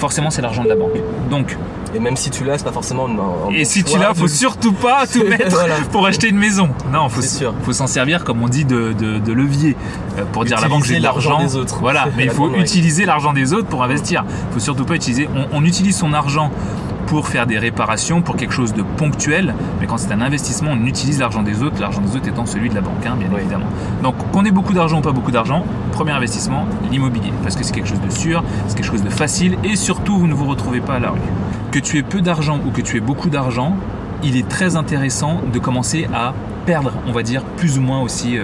[0.00, 0.94] Forcément, c'est l'argent de la banque.
[1.30, 1.56] Donc,
[1.94, 4.28] Et même si tu l'as, c'est pas forcément un, un et si tu l'as, faut
[4.28, 5.74] surtout pas tout mettre Voilà.
[5.92, 6.70] pour acheter une maison.
[6.92, 7.52] Non, faut, sûr.
[7.62, 9.76] faut s'en servir, comme on dit, de, de- de levier
[10.18, 11.46] euh, pour dire à la banque j'ai de l'argent l'argent.
[11.46, 11.78] des autres.
[11.80, 14.24] Voilà, mais il faut utiliser l'argent des autres pour investir.
[14.50, 15.28] Il faut surtout pas utiliser.
[15.36, 16.50] On, on utilise son argent
[17.10, 20.86] pour faire des réparations, pour quelque chose de ponctuel, mais quand c'est un investissement, on
[20.86, 23.40] utilise l'argent des autres, l'argent des autres étant celui de la banque, hein, bien Oui.
[23.40, 23.66] évidemment.
[24.04, 27.72] Donc qu'on ait beaucoup d'argent ou pas beaucoup d'argent, premier investissement, l'immobilier, parce que c'est
[27.74, 30.78] quelque chose de sûr, c'est quelque chose de facile, et surtout vous ne vous retrouvez
[30.80, 31.18] pas à la rue.
[31.72, 33.74] Que tu aies peu d'argent ou que tu aies beaucoup d'argent,
[34.22, 36.32] il est très intéressant de commencer à
[36.64, 38.38] perdre, on va dire, plus ou moins aussi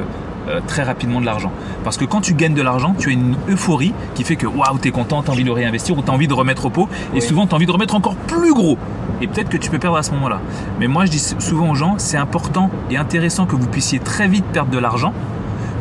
[0.49, 1.51] euh, très rapidement de l'argent.
[1.85, 4.79] Parce que quand tu gagnes de l'argent, tu as une euphorie qui fait que waouh,
[4.79, 7.17] t'es content, t'as envie de le réinvestir ou t'as envie de remettre au pot, et
[7.17, 7.23] Oui.
[7.23, 8.79] souvent t'as envie de remettre encore plus gros.
[9.21, 10.41] Et peut-être que tu peux perdre à ce moment-là.
[10.79, 14.29] Mais moi, je dis souvent aux gens, c'est important et intéressant que vous puissiez très
[14.29, 15.13] vite perdre de l'argent,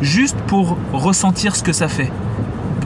[0.00, 2.10] juste pour ressentir ce que ça fait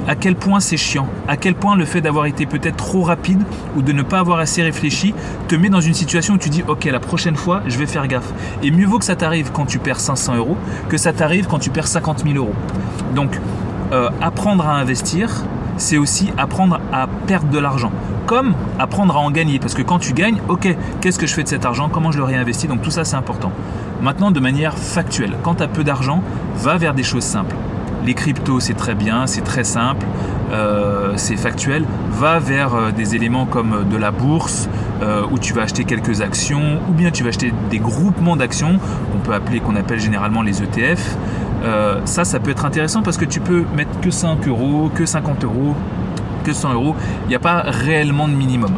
[0.09, 3.43] à quel point c'est chiant, à quel point le fait d'avoir été peut-être trop rapide
[3.77, 5.15] ou de ne pas avoir assez réfléchi
[5.49, 8.07] te met dans une situation où tu dis ok la prochaine fois je vais faire
[8.07, 8.33] gaffe.
[8.63, 10.57] Et mieux vaut que ça t'arrive quand tu perds 500 euros
[10.89, 12.55] que ça t'arrive quand tu perds 50 000 euros.
[13.15, 13.39] Donc
[13.93, 15.45] euh, apprendre à investir,
[15.77, 17.91] c'est aussi apprendre à perdre de l'argent,
[18.27, 19.59] comme apprendre à en gagner.
[19.59, 21.89] Parce que quand tu gagnes, ok, qu'est-ce que je fais de cet argent?
[21.89, 22.69] Comment je le réinvestis?
[22.69, 23.51] Donc tout ça, c'est important.
[24.01, 26.23] Maintenant, de manière factuelle, quand tu as peu d'argent,
[26.57, 27.57] va vers des choses simples.
[28.07, 30.07] Les cryptos, c'est très bien, c'est très simple,
[30.53, 31.85] euh, c'est factuel.
[32.11, 34.69] Va vers euh, des éléments comme de la bourse,
[35.03, 38.79] euh, où tu vas acheter quelques actions, ou bien tu vas acheter des groupements d'actions,
[39.13, 41.17] qu'on peut appeler, qu'on appelle généralement les ETF.
[42.07, 45.45] ça, ça peut être intéressant parce que tu peux mettre que 5 euros, que 50
[45.45, 45.75] euros,
[46.43, 46.97] que 100 euros.
[47.27, 48.73] Il n'y a pas réellement de minimum.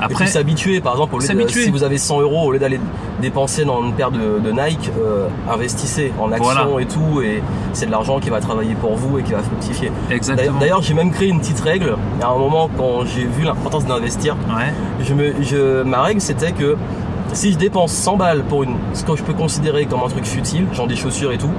[0.00, 2.80] Après, s'habituer, par exemple, au lieu de, si vous avez 100 euros, au lieu d'aller
[3.20, 7.90] dépenser dans une paire de, Nike, euh, investissez en actions et tout, et c'est de
[7.90, 9.90] l'argent qui va travailler pour vous et qui va fructifier.
[10.10, 10.58] Exactement.
[10.58, 11.96] D'ailleurs, j'ai même créé une petite règle.
[12.22, 14.36] À un moment, quand j'ai vu l'importance d'investir,
[15.00, 16.76] je me, je, ma règle c'était que
[17.32, 20.24] si je dépense 100 balles pour une, ce que je peux considérer comme un truc
[20.24, 21.50] futile, genre des chaussures et tout,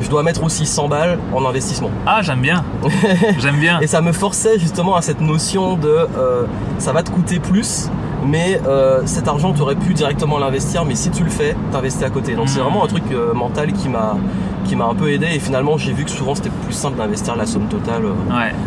[0.00, 1.90] je dois mettre aussi 100 balles en investissement.
[2.06, 2.64] Ah, j'aime bien.
[3.38, 3.80] j'aime bien.
[3.80, 6.44] Et ça me forçait justement à cette notion de euh,
[6.78, 7.90] ça va te coûter plus,
[8.24, 12.02] mais euh, cet argent, tu aurais pu directement l'investir, mais si tu le fais, t'investis
[12.02, 12.34] à côté.
[12.34, 12.64] Donc c'est hmm.
[12.64, 14.16] vraiment un truc euh, mental qui m'a
[14.64, 17.36] qui m'a un peu aidé et finalement j'ai vu que souvent c'était plus simple d'investir
[17.36, 18.02] la somme totale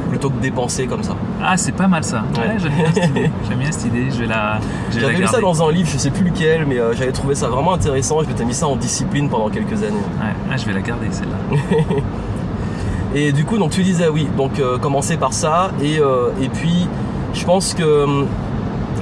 [0.09, 1.15] plutôt que dépenser comme ça.
[1.43, 2.23] Ah c'est pas mal ça.
[2.35, 3.31] j'aime bien cette idée.
[3.49, 4.05] J'aime bien cette idée.
[4.11, 4.59] Je vais la.
[4.91, 7.73] J'avais vu ça dans un livre, je sais plus lequel, mais j'avais trouvé ça vraiment
[7.73, 8.21] intéressant.
[8.23, 10.05] Je m'étais mis ça en discipline pendant quelques années.
[10.19, 11.95] Ouais, ah, je vais la garder celle-là.
[13.15, 15.71] Et du coup, donc tu disais oui, donc euh, commencer par ça.
[15.81, 16.87] Et, euh, et puis,
[17.33, 18.27] je pense que hum,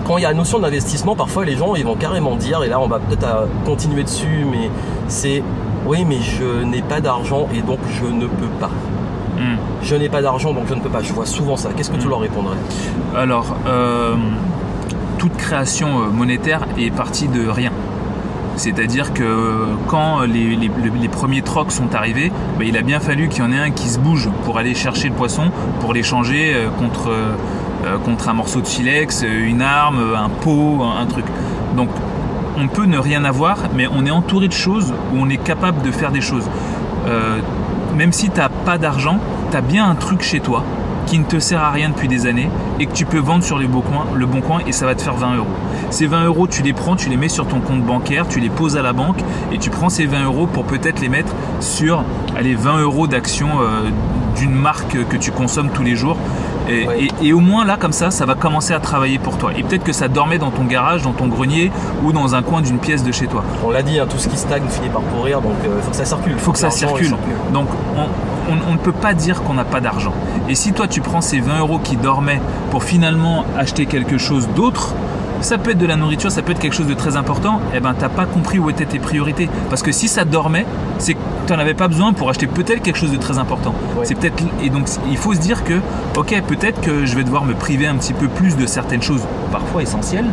[0.05, 2.69] quand il y a la notion d'investissement, parfois les gens ils vont carrément dire, et
[2.69, 4.69] là on va peut-être continuer dessus, mais
[5.08, 5.41] c'est
[5.86, 8.71] oui, mais je n'ai pas d'argent et donc je ne peux pas.
[9.38, 9.58] Hmm.
[9.84, 11.02] Je n'ai pas d'argent donc je ne peux pas.
[11.02, 11.69] Je vois souvent ça.
[11.76, 12.10] Qu'est-ce que tu hmm.
[12.10, 12.58] leur répondrais?
[13.15, 14.15] Alors, euh,
[15.17, 17.71] toute création monétaire est partie de rien.
[18.58, 23.45] C'est-à-dire que quand les, premiers trocs sont arrivés, bah, il a bien fallu qu'il y
[23.45, 27.10] en ait un qui se bouge pour aller chercher le poisson, pour l'échanger euh, contre,
[27.10, 31.26] euh, contre un morceau de silex, une arme, un pot, un truc.
[31.76, 31.89] Donc
[32.57, 35.81] on peut ne rien avoir, mais on est entouré de choses où on est capable
[35.81, 36.47] de faire des choses.
[37.07, 37.39] Euh,
[37.95, 39.19] même si tu n'as pas d'argent,
[39.51, 40.63] tu as bien un truc chez toi
[41.05, 43.59] qui ne te sert à rien depuis des années et que tu peux vendre sur
[43.59, 45.47] le bon coin, et ça va te faire 20 euros.
[45.91, 48.49] Ces 20 euros, tu les prends, tu les mets sur ton compte bancaire, tu les
[48.49, 49.19] poses à la banque
[49.51, 52.03] et tu prends ces 20 euros pour peut-être les mettre sur
[52.35, 53.89] allez, 20 euros d'action euh,
[54.35, 56.17] d'une marque que tu consommes tous les jours.
[56.67, 59.51] Et, au moins là, comme ça, ça va commencer à travailler pour toi.
[59.56, 61.71] Et peut-être que ça dormait dans ton garage, dans ton grenier
[62.04, 63.43] ou dans un coin d'une pièce de chez toi.
[63.63, 65.91] On l'a dit, hein, tout ce qui stagne finit par pourrir, donc il euh, faut
[65.91, 66.34] que ça circule.
[66.34, 67.15] Il faut que ça circule.
[67.54, 67.67] Donc
[68.49, 70.13] on, ne peut pas dire qu'on n'a pas d'argent.
[70.49, 74.47] Et si toi tu prends ces 20 euros qui dormaient pour finalement acheter quelque chose
[74.56, 74.93] d'autre,
[75.41, 77.78] ça peut être de la nourriture, ça peut être quelque chose de très important, et
[77.78, 79.49] eh ben t'as pas compris où étaient tes priorités.
[79.69, 80.65] Parce que si ça dormait,
[80.97, 83.73] c'est tu n'en avais pas besoin pour acheter peut-être quelque chose de très important.
[84.03, 85.79] C'est peut-être et donc il faut se dire que
[86.17, 89.21] ok peut-être que je vais devoir me priver un petit peu plus de certaines choses,
[89.51, 90.29] parfois essentielles,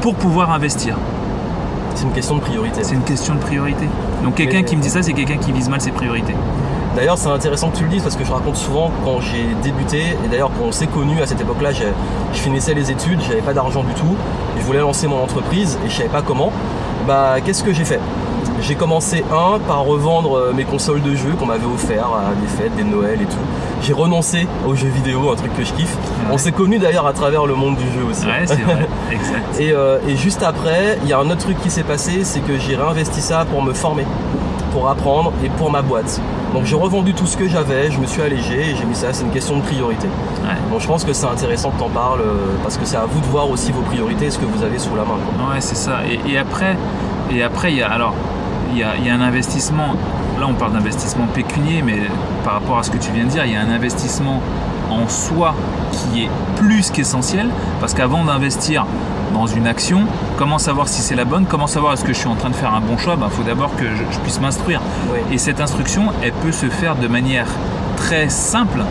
[0.00, 0.96] pour pouvoir investir.
[1.94, 2.82] C'est une question de priorité.
[2.82, 3.86] C'est une question de priorité.
[4.24, 6.34] Donc quelqu'un qui me dit ça, c'est quelqu'un qui vise mal ses priorités.
[6.96, 10.16] D'ailleurs, c'est intéressant que tu le dises parce que je raconte souvent quand j'ai débuté,
[10.24, 13.54] et d'ailleurs quand on s'est connu à cette époque-là, je finissais les études, j'avais pas
[13.54, 14.14] d'argent du tout,
[14.58, 16.52] je voulais lancer mon entreprise et je savais pas comment.
[17.06, 17.98] Bah, qu'est-ce que j'ai fait?
[18.62, 22.46] J'ai commencé un par revendre euh, mes consoles de jeux qu'on m'avait offert à des
[22.46, 23.36] fêtes, des Noëls et tout.
[23.82, 25.96] J'ai renoncé aux jeux vidéo, un truc que je kiffe.
[26.30, 28.24] On s'est connus d'ailleurs à travers le monde du jeu aussi.
[28.24, 29.60] Ouais, c'est vrai, exact.
[29.60, 32.40] et, euh, et juste après, il y a un autre truc qui s'est passé, c'est
[32.40, 34.06] que j'ai réinvesti ça pour me former,
[34.72, 36.20] pour apprendre et pour ma boîte.
[36.54, 39.12] Donc j'ai revendu tout ce que j'avais, je me suis allégé et j'ai mis ça,
[39.12, 40.06] c'est une question de priorité.
[40.70, 43.06] Donc je pense que c'est intéressant que tu en parles euh, parce que c'est à
[43.06, 45.16] vous de voir aussi vos priorités, ce que vous avez sous la main.
[45.50, 46.00] Ouais, c'est ça.
[46.06, 46.76] Et, après,
[47.30, 48.14] et après, il y a alors
[48.72, 49.94] il y, a, un investissement.
[50.40, 51.98] Là, on parle d'investissement pécunier, mais
[52.44, 54.40] par rapport à ce que tu viens de dire, il y a un investissement
[54.90, 55.54] en soi
[55.92, 57.48] qui est plus qu'essentiel
[57.80, 58.86] parce qu'avant d'investir
[59.32, 60.02] dans une action,
[60.36, 62.54] comment savoir si c'est la bonne, comment savoir est-ce que je suis en train de
[62.54, 64.80] faire un bon choix, il ben, faut d'abord que je, puisse m'instruire.
[65.30, 67.46] Et cette instruction, elle peut se faire de manière
[67.96, 68.84] très simple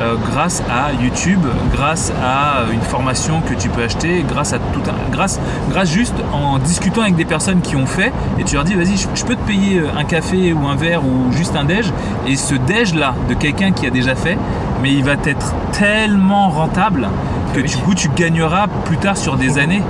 [0.00, 4.82] euh, grâce à YouTube, grâce à une formation que tu peux acheter, grâce à tout
[4.88, 8.64] un, grâce, grâce juste en discutant avec des personnes qui ont fait et tu leur
[8.64, 11.64] dis vas-y je, peux te payer euh, un café ou un verre ou juste un
[11.64, 11.92] déj.
[12.26, 14.38] Et ce déj là de quelqu'un qui a déjà fait
[14.82, 17.08] mais il va être tellement rentable
[17.54, 19.82] que du coup tu gagneras plus tard sur des années.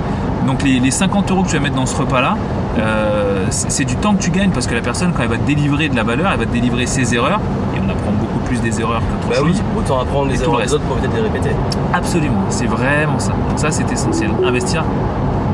[0.45, 2.37] Donc les, 50 euros que tu vas mettre dans ce repas là
[2.77, 5.47] euh, c'est du temps que tu gagnes parce que la personne quand elle va te
[5.47, 7.39] délivrer de la valeur elle va te délivrer ses erreurs
[7.75, 10.73] et on apprend beaucoup plus des erreurs que bah oui, autant apprendre les erreurs des
[10.73, 11.51] autres pour peut-être les répéter.
[11.93, 13.31] Absolument, c'est vraiment ça.
[13.31, 14.31] Donc ça, c'est essentiel.
[14.43, 14.83] Investir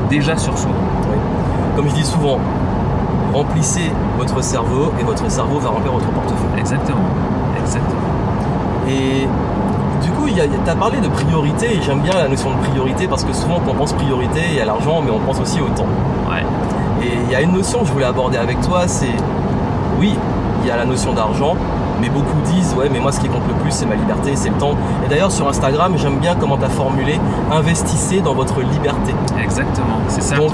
[0.08, 0.70] déjà sur soi.
[1.74, 2.38] Comme je dis souvent,
[3.32, 6.58] remplissez votre cerveau et votre cerveau va remplir votre portefeuille.
[6.58, 7.00] Exactement.
[7.58, 8.00] Exactement.
[8.88, 9.26] Et
[10.02, 10.28] du coup, coup,
[10.64, 13.60] tu as parlé de priorité et j'aime bien la notion de priorité parce que souvent
[13.64, 15.86] quand on pense priorité, il y a l'argent, mais on pense aussi au temps.
[16.28, 16.44] Ouais.
[17.02, 19.14] Et il y a une notion que je voulais aborder avec toi, c'est
[19.98, 20.14] oui,
[20.62, 21.56] il y a la notion d'argent,
[22.02, 24.50] mais beaucoup disent ouais mais moi ce qui compte le plus c'est ma liberté, c'est
[24.50, 24.76] le temps.
[25.06, 29.14] Et d'ailleurs sur Instagram j'aime bien comment tu as formulé investissez dans votre liberté.
[29.40, 30.36] Exactement, c'est ça.
[30.36, 30.52] Donc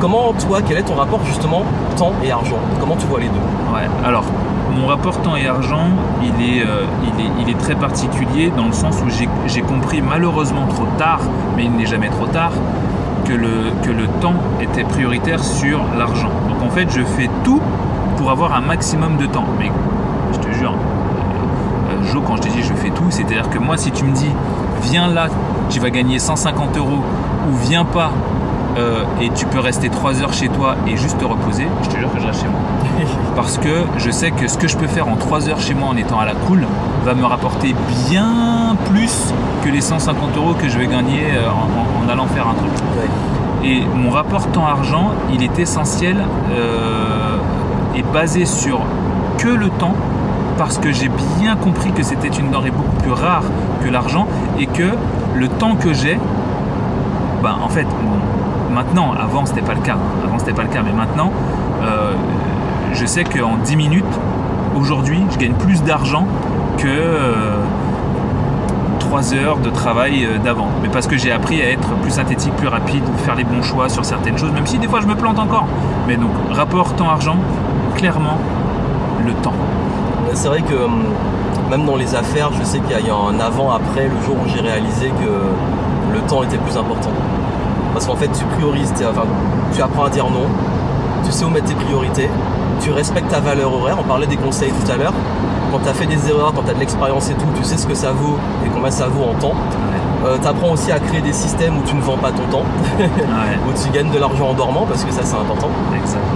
[0.00, 1.62] comment toi quel est ton rapport justement
[1.96, 2.60] temps et argent?
[2.78, 3.46] Comment tu vois les deux?
[3.74, 4.24] Ouais, alors
[4.76, 5.88] mon rapport temps et argent
[6.22, 9.08] il est, euh, il est, il est très particulier dans le sens où
[9.46, 11.20] j'ai compris malheureusement trop tard,
[11.56, 12.52] mais il n'est jamais trop tard,
[13.26, 16.30] que le, que le temps était prioritaire sur l'argent.
[16.48, 17.60] Donc en fait je fais tout
[18.16, 19.44] pour avoir un maximum de temps.
[19.58, 19.70] Mais
[22.14, 24.30] euh, quand je te dis je fais tout, c'est-à-dire que moi, si tu me dis
[24.82, 25.28] viens là,
[25.70, 27.02] tu vas gagner 150 euros,
[27.48, 28.10] ou viens pas
[28.78, 31.98] euh, et tu peux rester 3 heures chez toi et juste te reposer, je te
[31.98, 32.60] jure que je reste chez moi.
[33.36, 35.88] Parce que je sais que ce que je peux faire en 3 heures chez moi
[35.88, 36.66] en étant à la cool
[37.04, 37.74] va me rapporter
[38.08, 39.32] bien plus
[39.64, 42.70] que les 150 euros que je vais gagner euh, en, allant faire un truc.
[43.64, 46.16] Et mon rapport temps-argent, il est essentiel
[47.94, 48.80] est basé sur
[49.38, 49.94] que le temps
[50.62, 53.42] parce que j'ai bien compris que c'était une denrée beaucoup plus rare
[53.84, 54.28] que l'argent
[54.60, 54.92] et que
[55.34, 56.16] le temps que j'ai,
[57.42, 57.88] ben en fait,
[58.70, 61.32] maintenant, avant c'était pas le cas, avant c'était pas le cas, mais maintenant,
[61.82, 62.12] euh,
[62.92, 64.04] je sais qu'en 10 minutes,
[64.76, 66.28] aujourd'hui, je gagne plus d'argent
[66.78, 67.56] que euh,
[69.00, 70.68] 3 heures de travail euh, d'avant.
[70.80, 73.88] Mais parce que j'ai appris à être plus synthétique, plus rapide, faire les bons choix
[73.88, 75.66] sur certaines choses, même si des fois je me plante encore.
[76.06, 77.38] Mais donc, rapport temps-argent,
[77.96, 78.38] clairement
[79.26, 79.54] le temps.
[80.34, 81.04] C'est vrai que hum,
[81.70, 84.60] même dans les affaires, je sais qu'il y a un avant-après, le jour où j'ai
[84.60, 87.10] réalisé que le temps était plus important.
[87.92, 89.24] Parce qu'en fait, tu priorises, enfin,
[89.74, 90.46] tu apprends à dire non,
[91.24, 92.28] tu sais où mettre tes priorités,
[92.80, 93.96] tu respectes ta valeur horaire.
[94.00, 95.14] On parlait des conseils tout à l'heure.
[95.70, 97.76] Quand tu as fait des erreurs, quand tu as de l'expérience et tout, tu sais
[97.76, 99.54] ce que ça vaut et combien ça vaut en temps.
[100.24, 102.64] Euh, tu apprends aussi à créer des systèmes où tu ne vends pas ton temps,
[103.00, 105.68] où tu gagnes de l'argent en dormant parce que ça c'est important.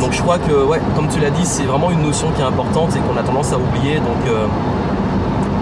[0.00, 2.44] Donc je crois que, ouais, comme tu l'as dit, c'est vraiment une notion qui est
[2.44, 3.96] importante et qu'on a tendance à oublier.
[3.96, 4.46] Donc euh,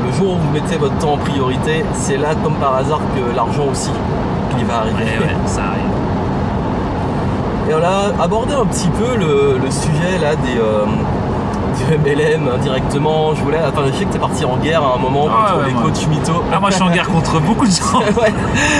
[0.06, 3.36] le jour où vous mettez votre temps en priorité, c'est là comme par hasard que
[3.36, 3.90] l'argent aussi
[4.56, 5.04] qui va arriver.
[5.46, 5.94] ça arrive.
[7.68, 10.84] Et on a abordé un petit peu le, sujet là des, euh,
[11.76, 13.34] du MLM indirectement.
[13.34, 15.66] Je voulais, enfin, je sais que t'es parti en guerre à un moment ah contre
[15.66, 16.42] les coachs mythos.
[16.52, 17.98] Ah, moi je suis en guerre contre beaucoup de gens.
[18.20, 18.32] ouais.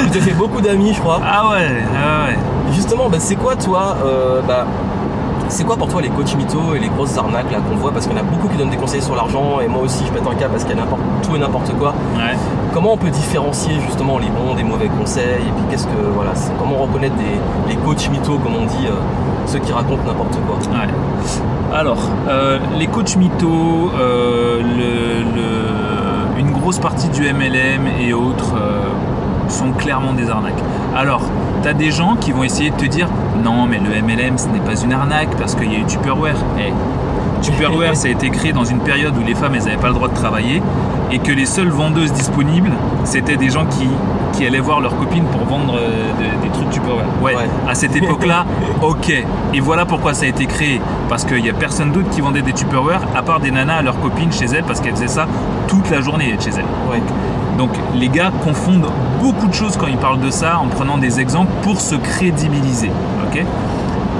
[0.04, 1.20] Tu t'es fait beaucoup d'amis, je crois.
[1.24, 2.38] Ah ouais, ah ouais.
[2.72, 4.66] Justement, bah, c'est quoi toi euh, bah,
[5.48, 7.92] c'est quoi pour toi les coachs mythos et les grosses arnaques là qu'on voit?
[7.92, 10.04] Parce qu'il y en a beaucoup qui donnent des conseils sur l'argent et moi aussi
[10.06, 10.84] je pète un cas parce qu'il y a
[11.22, 11.94] tout et n'importe quoi.
[12.72, 15.42] Comment on peut différencier justement les bons des mauvais conseils?
[15.46, 18.96] Et puis qu'est-ce que voilà, comment reconnaître des, les coachs mythos comme on dit, euh,
[19.46, 20.58] ceux qui racontent n'importe quoi?
[21.72, 24.60] Alors, euh, les coachs mythos, euh,
[26.38, 28.54] une grosse partie du MLM et autres
[29.48, 30.62] sont clairement des arnaques.
[30.96, 31.22] Alors,
[31.62, 33.08] tu as des gens qui vont essayer de te dire
[33.42, 36.36] non, mais le MLM, ce n'est pas une arnaque parce qu'il y a eu Tupperware.
[36.58, 39.76] Hey, eh, Tupperware, ça a été créé dans une période où les femmes, elles n'avaient
[39.76, 40.62] pas le droit de travailler
[41.10, 42.72] et que les seules vendeuses disponibles,
[43.04, 43.88] c'était des gens qui,
[44.32, 47.06] qui allaient voir leurs copines pour vendre euh, des trucs Tupperware.
[47.22, 47.34] Ouais,
[47.68, 48.46] à cette époque-là,
[48.82, 49.12] ok.
[49.52, 50.80] Et voilà pourquoi ça a été créé.
[51.08, 53.82] Parce qu'il n'y a personne d'autre qui vendait des Tupperware à part des nanas à
[53.82, 55.26] leurs copines chez elles parce qu'elles faisaient ça
[55.68, 56.90] toute la journée chez elles.
[56.90, 57.02] Ouais.
[57.58, 58.90] Donc les gars confondent
[59.20, 62.90] beaucoup de choses quand ils parlent de ça en prenant des exemples pour se crédibiliser.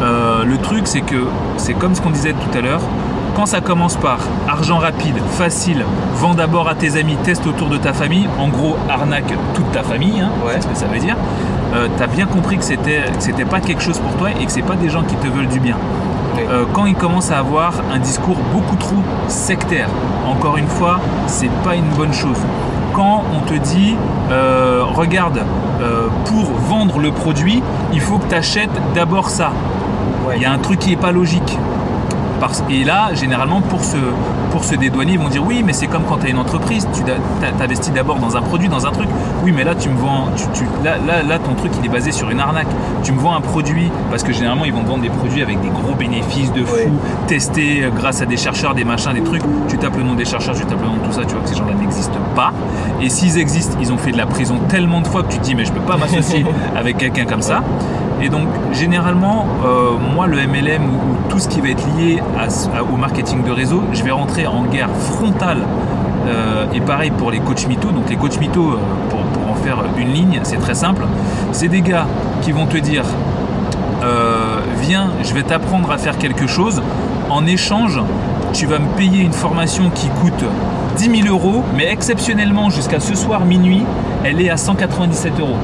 [0.03, 1.25] Euh, le truc c'est que
[1.57, 2.81] c'est comme ce qu'on disait tout à l'heure.
[3.37, 4.19] Quand ça commence par
[4.49, 5.85] argent rapide, facile,
[6.17, 9.83] vends d'abord à tes amis, teste autour de ta famille, en gros arnaque toute ta
[9.83, 11.17] famille, hein, c'est ce que ça veut dire.
[11.75, 14.53] Euh, tu as bien compris que c'était c'était pas quelque chose pour toi et que
[14.53, 15.77] c'est pas des gens qui te veulent du bien.
[16.39, 19.89] Euh, quand ils commencent à avoir un discours beaucoup trop sectaire,
[20.27, 22.39] encore une fois, c'est pas une bonne chose
[22.95, 23.97] quand on te dit
[24.31, 25.41] euh, regarde,
[25.83, 29.53] euh, pour vendre le produit, il faut que tu achètes d'abord ça.
[30.35, 31.59] Il y a un truc qui n'est pas logique.
[32.69, 33.97] Et là, généralement, pour se,
[34.51, 36.87] pour se dédouaner, ils vont dire oui, mais c'est comme quand tu as une entreprise,
[36.93, 37.03] tu
[37.63, 39.09] investis d'abord dans un produit, dans un truc.
[39.43, 42.31] Oui, mais là, tu me vends, tu, là, là, ton truc, il est basé sur
[42.31, 42.69] une arnaque.
[43.03, 45.61] Tu me vends un produit, parce que généralement, ils vont te vendre des produits avec
[45.61, 49.43] des gros bénéfices de fou, testés euh, grâce à des chercheurs, des machins, des trucs.
[49.69, 51.43] Tu tapes le nom des chercheurs, tu tapes le nom de tout ça, tu vois
[51.43, 52.53] que ces gens-là n'existent pas.
[53.01, 55.45] Et s'ils existent, ils ont fait de la prison tellement de fois que tu te
[55.45, 56.45] dis, mais je peux pas m'associer
[56.77, 57.63] avec quelqu'un comme ça.
[58.23, 62.23] Et donc, généralement, euh, moi, le MLM ou, tout ce qui va être lié
[62.93, 65.63] au marketing de réseau, je vais rentrer en guerre frontale.
[66.27, 67.91] Euh, et pareil pour les coachs mythos.
[67.91, 68.79] Donc, les coachs mythos, euh,
[69.11, 71.03] pour, en faire une ligne, c'est très simple.
[71.53, 72.07] C'est des gars
[72.43, 73.05] qui vont te dire
[74.83, 76.83] Viens, je vais t'apprendre à faire quelque chose.
[77.31, 77.99] En échange,
[78.53, 80.45] tu vas me payer une formation qui coûte
[80.99, 83.83] 10 000 euros, mais exceptionnellement jusqu'à ce soir minuit,
[84.23, 85.57] elle est à 197 euros.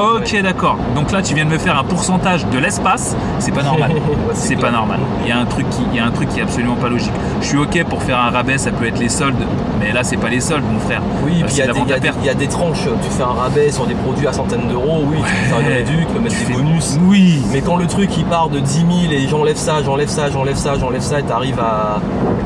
[0.00, 0.76] Ok, d'accord.
[0.94, 3.16] Donc là, tu viens de me faire un pourcentage de l'espace.
[3.38, 3.90] C'est pas normal.
[4.32, 5.00] c'est pas normal.
[5.22, 6.88] Il y a un truc qui, il y a un truc qui est absolument pas
[6.88, 7.12] logique.
[7.42, 9.36] Je suis ok pour faire un rabais, ça peut être les soldes,
[9.78, 11.02] mais là, c'est pas les soldes, mon frère.
[11.24, 11.78] Oui, Euh, puis il y, a des-
[12.24, 12.84] y y a tranches.
[13.02, 15.66] Tu fais un rabais sur des produits à centaines d'euros, oui, tu peux faire une
[15.74, 16.98] réduc, tu peux mettre Tu des fais- bonus.
[17.06, 17.42] Oui.
[17.52, 20.56] Mais quand le truc il part de 10 000 et j'enlève ça, j'enlève ça, j'enlève
[20.56, 22.00] ça, j'enlève ça, et t'arrives à,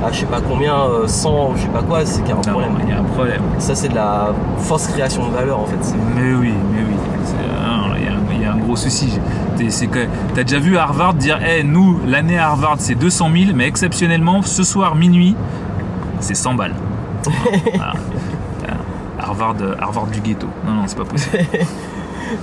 [0.06, 2.36] à je sais pas combien, euh, 100, je sais pas quoi, c'est qu'il y a
[2.36, 2.72] un problème.
[2.84, 3.42] il y a un problème.
[3.58, 5.94] Ça c'est de la fausse création de valeur en fait.
[6.16, 6.94] Mais oui, mais oui.
[7.24, 9.18] C'est- non, Il y, a un- il y a un gros souci.
[9.56, 13.30] T'es- c'est que- T'as déjà vu Harvard dire Eh, nous, l'année à Harvard, c'est 200
[13.32, 15.36] 000, mais exceptionnellement, ce soir, minuit,
[16.20, 16.74] c'est 100 balles.
[17.74, 17.92] Voilà.
[19.18, 20.46] Harvard, Harvard du ghetto.
[20.66, 21.38] Non, non, c'est pas possible.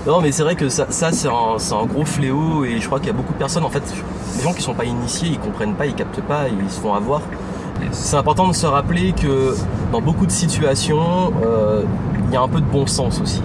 [0.08, 2.86] Non mais c'est vrai que ça, ça, c'est un, c'est un gros fléau et je
[2.86, 3.84] crois qu'il y a beaucoup de personnes en fait,
[4.38, 6.94] les gens qui sont pas initiés, ils comprennent pas, ils captent pas, ils se font
[6.94, 7.22] avoir.
[7.92, 9.54] C'est important de se rappeler que
[9.92, 11.84] dans beaucoup de situations, euh,
[12.28, 13.42] il y a un peu de bon sens aussi.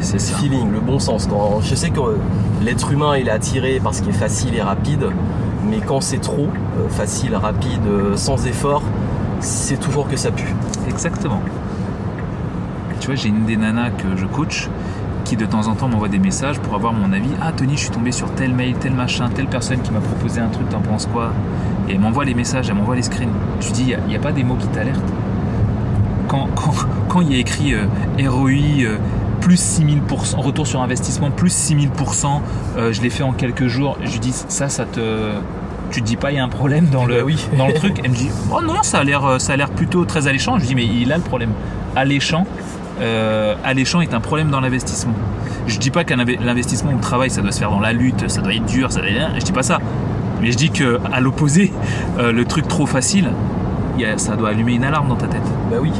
[0.00, 0.36] C'est ça.
[0.36, 1.26] feeling, le bon sens.
[1.26, 2.16] Quand, je sais que euh,
[2.62, 5.06] l'être humain il est attiré par ce qui est facile et rapide,
[5.68, 8.82] mais quand c'est trop euh, facile, rapide, euh, sans effort,
[9.40, 10.54] c'est toujours que ça pue.
[10.88, 11.40] Exactement.
[13.00, 14.68] Tu vois, j'ai une des nanas que je coach
[15.24, 17.28] qui de temps en temps m'envoie des messages pour avoir mon avis.
[17.42, 20.40] Ah Tony, je suis tombé sur tel mail, tel machin, telle personne qui m'a proposé
[20.40, 21.32] un truc, t'en penses quoi?
[21.86, 23.28] Et elle m'envoie les messages, elle m'envoie les screens.
[23.60, 25.12] Je dis, il n'y a, pas des mots qui t'alertent?
[26.28, 26.72] Quand, quand,
[27.08, 27.84] quand il y a écrit euh,
[28.18, 28.50] ROI
[28.84, 28.96] euh,
[29.48, 32.40] plus 6000%, retour sur investissement plus 6000%,
[32.76, 35.30] euh, je l'ai fait en quelques jours, je lui dis, ça, ça te...
[35.90, 37.42] Tu te dis pas, il y a un problème dans le, Bah oui.
[37.56, 39.70] dans le truc Elle me dit, oh non, ça a l'air, euh, ça a l'air
[39.70, 40.56] plutôt très alléchant.
[40.56, 41.48] Je lui dis, mais il a le problème.
[41.96, 42.46] Alléchant,
[43.00, 45.14] euh, alléchant est un problème dans l'investissement.
[45.66, 47.94] Je dis pas qu'un inve- l'investissement ou le travail, ça doit se faire dans la
[47.94, 49.30] lutte, ça doit être dur, ça doit être...
[49.38, 49.78] Je dis pas ça.
[50.42, 51.72] Mais je dis que à l'opposé,
[52.18, 53.30] euh, le truc trop facile,
[54.18, 55.40] ça doit allumer une alarme dans ta tête.
[55.70, 55.90] Bah oui.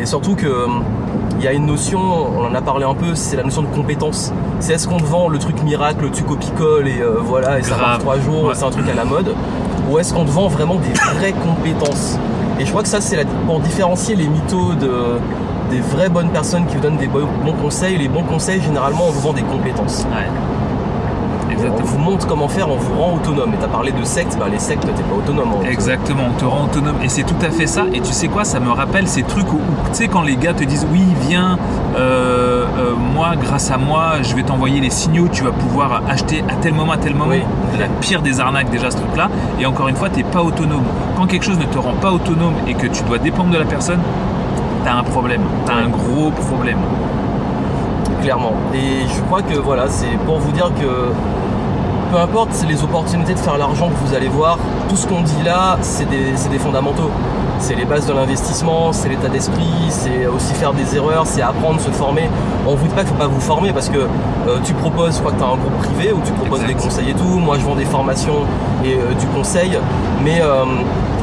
[0.00, 0.46] Et surtout que
[1.42, 3.66] il y a une notion, on en a parlé un peu, c'est la notion de
[3.66, 4.32] compétence.
[4.60, 7.76] C'est est-ce qu'on te vend le truc miracle, tu copies-colles et euh, voilà, et ça
[7.76, 8.54] marche trois jours, Ouais.
[8.54, 9.34] c'est un truc à la mode,
[9.90, 12.16] ou est-ce qu'on te vend vraiment des vraies compétences?
[12.60, 14.92] Et je crois que ça, c'est pour différencier les mythos de,
[15.72, 17.98] des vraies bonnes personnes qui vous donnent des bons bons conseils.
[17.98, 20.06] Les bons conseils, généralement, on vous vend des compétences.
[20.12, 20.28] Ouais.
[21.84, 23.52] Vous montre comment faire, on vous rend autonome.
[23.54, 25.52] Et t'as parlé de sectes, bah les sectes, t'es pas autonome.
[25.54, 26.96] en- Exactement, on te rend autonome.
[27.02, 27.84] Et c'est tout à fait ça.
[27.92, 30.36] Et tu sais quoi, ça me rappelle ces trucs où, où, tu sais, quand les
[30.36, 31.58] gars te disent oui, viens,
[31.96, 36.42] euh, euh, moi, grâce à moi, je vais t'envoyer les signaux, tu vas pouvoir acheter
[36.48, 37.30] à tel moment, à tel moment.
[37.30, 37.42] Oui.
[37.78, 39.28] La pire des arnaques, déjà, ce truc-là.
[39.60, 40.84] Et encore une fois, t'es pas autonome.
[41.16, 43.64] Quand quelque chose ne te rend pas autonome et que tu dois dépendre de la
[43.64, 44.00] personne,
[44.84, 45.42] t'as un problème.
[45.66, 46.78] T'as un gros problème.
[48.22, 48.54] clairement.
[48.74, 51.10] Et je crois que voilà, c'est pour vous dire que
[52.12, 54.58] peu importe les opportunités de faire l'argent que vous allez voir,
[54.90, 57.10] tout ce qu'on dit là, c'est des, c'est des fondamentaux.
[57.58, 61.80] C'est les bases de l'investissement, c'est l'état d'esprit, c'est aussi faire des erreurs, c'est apprendre,
[61.80, 62.28] se former.
[62.66, 65.20] On vous dit pas qu'il faut pas vous former parce que euh, tu proposes, je
[65.20, 66.76] crois que tu as un groupe privé où tu proposes Exact.
[66.76, 67.38] des conseils et tout.
[67.38, 68.40] Moi, je vends des formations
[68.84, 69.78] et euh, du conseil,
[70.22, 70.64] mais euh,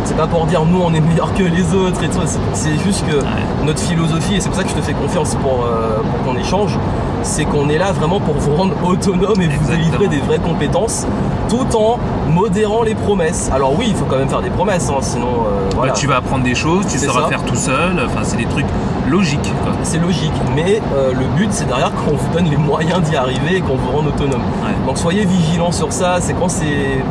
[0.05, 2.21] c'est pas pour dire nous on est meilleur que les autres et tout.
[2.25, 3.17] C'est- C'est juste que
[3.65, 6.77] notre philosophie, et c'est pour ça que je te fais confiance pour, pour qu'on échange,
[7.23, 9.77] c'est qu'on est là vraiment pour vous rendre autonome et vous Exactement.
[9.77, 11.05] délivrer des vraies compétences
[11.49, 13.49] tout en modérant les promesses.
[13.53, 15.93] Alors oui, il faut quand même faire des promesses, hein, sinon euh, voilà.
[15.93, 17.27] Bah, tu vas apprendre des choses, tu sauras ça.
[17.27, 17.99] faire tout seul.
[18.05, 18.67] Enfin, c'est des trucs
[19.09, 19.51] logiques.
[19.83, 23.57] C'est logique, mais euh, le but c'est derrière qu'on vous donne les moyens d'y arriver
[23.57, 24.41] et qu'on vous rende autonome.
[24.63, 24.85] Ouais.
[24.85, 27.03] Donc soyez vigilants sur ça, c'est quand c'est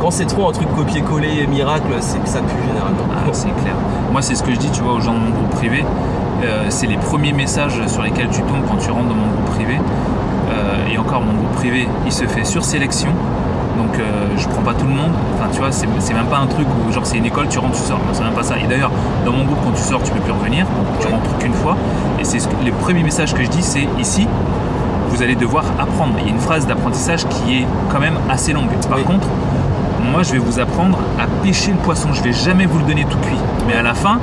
[0.00, 2.98] quand c'est trop un truc copier-coller et miracle, c'est que ça pue généralement.
[3.16, 3.74] Ah, c'est clair.
[4.12, 5.84] Moi, c'est ce que je dis, tu vois, aux gens de mon groupe privé.
[6.44, 9.50] Euh, c'est les premiers messages sur lesquels tu tombes quand tu rentres dans mon groupe
[9.54, 9.78] privé.
[10.50, 13.08] Euh, et encore, mon groupe privé, il se fait sur sélection.
[13.78, 15.12] Donc, euh, je prends pas tout le monde.
[15.34, 17.76] Enfin, tu vois, c'est même pas un truc où, genre, c'est une école, tu rentres,
[17.76, 18.00] tu sors.
[18.12, 18.56] C'est même pas ça.
[18.58, 18.90] Et d'ailleurs,
[19.24, 20.66] dans mon groupe, quand tu sors, tu peux plus revenir.
[21.00, 21.76] Tu rentres qu'une fois.
[22.20, 24.26] Et c'est ce que- le premier message que je dis, c'est ici,
[25.10, 26.14] vous allez devoir apprendre.
[26.20, 28.68] Il y a une phrase d'apprentissage qui est quand même assez longue.
[28.88, 29.04] Par Oui.
[29.04, 29.26] contre,
[30.12, 32.08] moi, je vais vous apprendre à pêcher le poisson.
[32.12, 33.36] Je vais jamais vous le donner tout cuit.
[33.66, 34.18] Mais à la fin,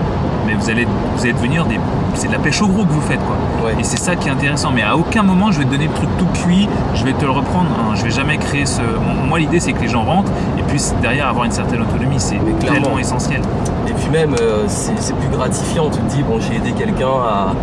[0.45, 1.79] mais vous allez, vous allez devenir des.
[2.15, 3.35] C'est de la pêche au gros que vous faites, quoi.
[3.65, 3.75] Ouais.
[3.79, 4.71] Et c'est ça qui est intéressant.
[4.71, 6.67] Mais à aucun moment, je vais te donner le truc tout cuit.
[6.93, 7.69] Je vais te le reprendre.
[7.79, 7.93] hein.
[7.95, 8.81] Je vais jamais créer ce.
[9.27, 12.19] Moi, l'idée, c'est que les gens rentrent et puissent derrière avoir une certaine autonomie.
[12.19, 13.41] C'est tellement essentiel.
[13.87, 15.89] Et puis même, euh, c'est plus gratifiant.
[15.89, 17.53] Tu te dis, bon, j'ai aidé quelqu'un à,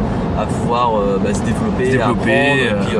[0.40, 2.96] à pouvoir euh, bah, se développer, Se développer, apprendre, euh, et puis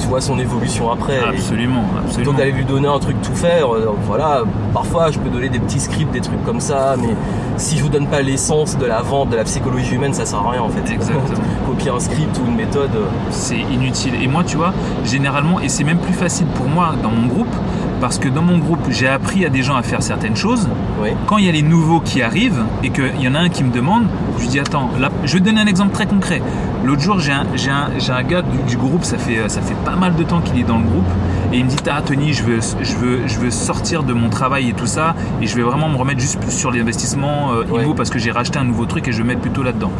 [0.00, 1.16] tu vois son évolution après.
[1.16, 2.32] Et Absolument, absolument.
[2.32, 3.66] que d'aller lui donner un truc tout faire,
[4.06, 7.14] voilà, parfois je peux donner des petits scripts, des trucs comme ça, mais
[7.60, 10.38] si je vous donne pas l'essence de la vente, de la psychologie humaine, ça sert
[10.40, 10.90] à rien en fait.
[10.92, 11.38] Exactement.
[11.66, 12.90] Copier un script ou une méthode.
[12.96, 14.14] euh, c'est inutile.
[14.20, 14.72] Et moi, tu vois,
[15.04, 17.54] généralement, et c'est même plus facile pour moi dans mon groupe,
[18.00, 20.66] Parce que dans mon groupe, j'ai appris à des gens à faire certaines choses.
[21.02, 21.10] Oui.
[21.26, 23.62] Quand il y a les nouveaux qui arrivent et qu'il y en a un qui
[23.62, 24.04] me demande,
[24.38, 26.40] je lui dis attends, là, je vais te donner un exemple très concret.
[26.82, 29.96] L'autre jour, j'ai un, un, un gars du, du groupe, ça fait, ça fait pas
[29.96, 31.10] mal de temps qu'il est dans le groupe,
[31.52, 34.28] et il me dit Ah, Tony, je veux, je, veux, je veux sortir de mon
[34.28, 37.84] travail et tout ça, et je vais vraiment me remettre juste sur l'investissement euh, Ouais.
[37.96, 39.92] Parce que j'ai racheté un nouveau truc et je vais mettre plutôt là-dedans.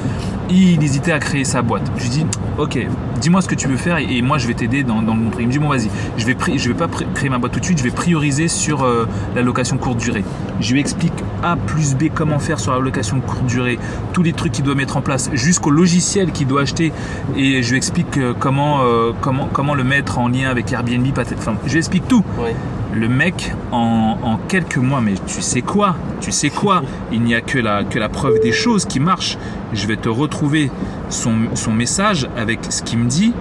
[0.51, 1.91] Il hésitait à créer sa boîte.
[1.97, 2.27] Je lui dis
[2.59, 2.79] Ok,
[3.21, 5.21] dis-moi ce que tu veux faire et, et moi je vais t'aider dans, dans le
[5.21, 5.43] montrer.
[5.43, 5.89] Il me dit Bon, vas-y,
[6.19, 8.83] je vais, je vais pas créer ma boîte tout de suite, je vais prioriser sur
[8.83, 10.25] euh, la location courte durée.
[10.61, 13.79] Je lui explique A plus B comment faire sur la location courte durée,
[14.13, 16.93] tous les trucs qu'il doit mettre en place, jusqu'au logiciel qu'il doit acheter
[17.37, 21.07] et je lui explique euh, comment, euh, comment, comment le mettre en lien avec Airbnb.
[21.13, 21.40] peut-être.
[21.41, 22.23] Enfin, je lui explique tout.
[22.39, 22.51] Oui.
[22.93, 25.97] Le mec, en, en quelques mois, mais tu sais quoi?
[26.21, 26.83] Tu sais quoi?
[27.13, 29.39] Il n'y a que la, que la preuve des choses qui marchent.
[29.73, 30.71] Je vais te retrouver
[31.09, 33.33] son, son message avec ce qu'il me dit.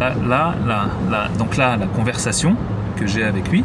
[0.00, 1.28] Là, là, là, là.
[1.38, 2.56] Donc là, la conversation
[2.96, 3.60] que j'ai avec lui.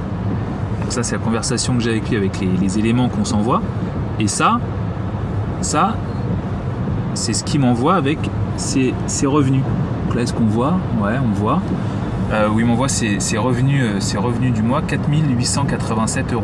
[0.82, 3.62] Donc ça, c'est la conversation que j'ai avec lui avec les, les éléments qu'on s'envoie.
[4.20, 4.60] Et ça,
[5.62, 5.96] ça,
[7.16, 8.20] c'est ce qu'il m'envoie avec
[8.58, 9.64] ses, ses revenus.
[10.06, 10.78] Donc là, est-ce qu'on voit?
[11.02, 11.62] Ouais, on voit.
[12.32, 16.44] Euh, où il m'envoie ses, ses revenus, euh, ses revenus du mois, 4887 euros.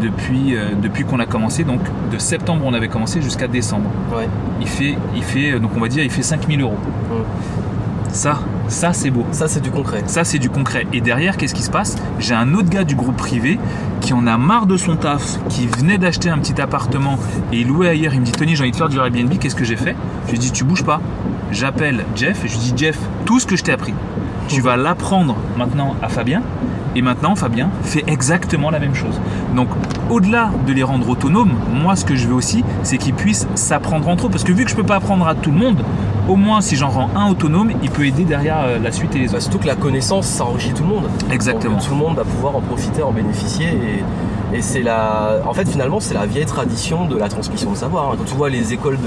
[0.00, 1.80] Depuis, euh, depuis qu'on a commencé, donc
[2.12, 3.88] de septembre on avait commencé jusqu'à décembre.
[4.14, 4.28] Ouais.
[4.60, 6.76] Il fait, il fait, euh, donc on va dire, il fait 5000 euros.
[8.12, 9.24] Ça, ça c'est beau.
[9.32, 10.02] Ça, c'est du concret.
[10.06, 10.86] Ça, c'est du concret.
[10.92, 11.96] Et derrière, qu'est-ce qui se passe?
[12.18, 13.58] J'ai un autre gars du groupe privé
[14.00, 17.18] qui en a marre de son taf, qui venait d'acheter un petit appartement
[17.52, 18.14] et il louait ailleurs.
[18.14, 19.96] Il me dit Tony, j'ai envie de faire du Airbnb, qu'est-ce que j'ai fait?
[20.26, 21.00] Je lui dis Tu bouges pas.
[21.52, 23.94] J'appelle Jeff et je lui dis Jeff, tout ce que je t'ai appris,
[24.48, 26.42] tu vas l'apprendre maintenant à Fabien.
[26.94, 29.20] Et maintenant, Fabien fait exactement la même chose.
[29.54, 29.68] Donc,
[30.08, 34.08] au-delà de les rendre autonomes, moi, ce que je veux aussi, c'est qu'ils puissent s'apprendre
[34.08, 34.30] entre eux.
[34.30, 35.84] Parce que vu que je peux pas apprendre à tout le monde,
[36.26, 39.18] au moins, si j'en rends un autonome, il peut aider derrière euh, la suite et
[39.18, 39.42] les Bah, autres.
[39.42, 41.04] surtout que la connaissance, ça enrichit tout le monde.
[41.30, 41.74] Exactement.
[41.74, 43.66] Donc, tout le monde va pouvoir en profiter, en bénéficier.
[43.66, 44.02] Et,
[44.54, 45.40] et c'est la.
[45.46, 48.10] En fait, finalement, c'est la vieille tradition de la transmission de savoir.
[48.10, 48.14] hein.
[48.18, 48.98] Quand tu vois les écoles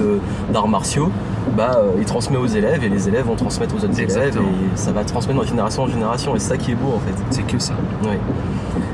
[0.52, 1.10] d'arts martiaux,
[1.56, 4.48] bah, euh, ils transmettent aux élèves et les élèves vont transmettre aux autres Exactement.
[4.48, 4.72] élèves.
[4.74, 6.36] Et ça va transmettre de génération en génération.
[6.36, 7.16] Et c'est ça qui est beau, en fait.
[7.32, 7.74] C'est que ça.
[8.04, 8.18] Oui.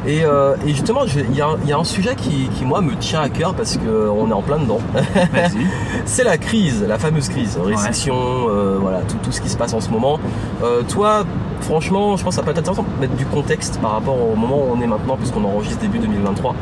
[0.08, 2.64] Et, euh, et justement, il y, a un- il y a un sujet qui, qui,
[2.64, 4.78] moi, me tient à cœur parce qu'on est en plein dedans.
[6.06, 9.74] C'est la crise, la fameuse crise, récession, euh, voilà, tout, tout ce qui se passe
[9.74, 10.20] en ce moment.
[10.64, 11.24] Euh, toi,
[11.66, 14.36] franchement, je pense que ça peut être intéressant de mettre du contexte par rapport au
[14.36, 16.52] moment où on est maintenant, puisqu'on enregistre début 2023.
[16.52, 16.56] Ouais.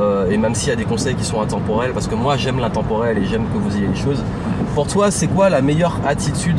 [0.00, 2.58] Euh, et même s'il y a des conseils qui sont intemporels, parce que moi j'aime
[2.58, 4.22] l'intemporel et j'aime que vous ayez les choses.
[4.74, 6.58] Pour toi, c'est quoi la meilleure attitude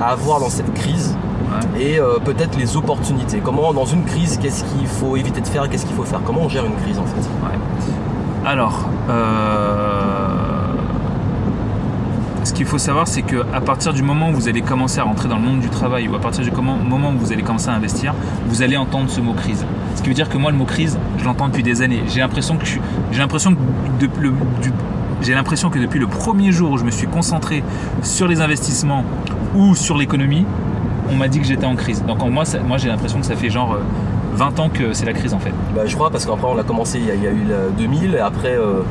[0.00, 1.82] à avoir dans cette crise Ouais.
[1.82, 3.38] et euh, peut-être les opportunités?
[3.44, 6.20] Comment, dans une crise, qu'est-ce qu'il faut éviter de faire Qu'est-ce qu'il faut faire?
[6.24, 7.20] Comment on gère une crise en fait?
[8.46, 10.63] Alors, euh,
[12.44, 15.04] ce qu'il faut savoir, c'est que à partir du moment où vous allez commencer à
[15.04, 17.70] rentrer dans le monde du travail ou à partir du moment où vous allez commencer
[17.70, 18.14] à investir,
[18.46, 19.64] vous allez entendre ce mot crise.
[19.96, 22.02] Ce qui veut dire que moi, le mot crise, je l'entends depuis des années.
[22.06, 22.64] J'ai l'impression que
[25.78, 27.64] depuis le premier jour où je me suis concentré
[28.02, 29.04] sur les investissements
[29.54, 30.44] ou sur l'économie,
[31.10, 32.04] on m'a dit que j'étais en crise.
[32.04, 32.44] Donc moi,
[32.76, 33.82] j'ai l'impression que ça fait genre euh,
[34.34, 35.52] 20 ans que c'est la crise en fait.
[35.74, 38.18] Bah, je crois parce qu'après on a commencé, il y a, eu la 2000 et
[38.18, 38.82] après euh, euh,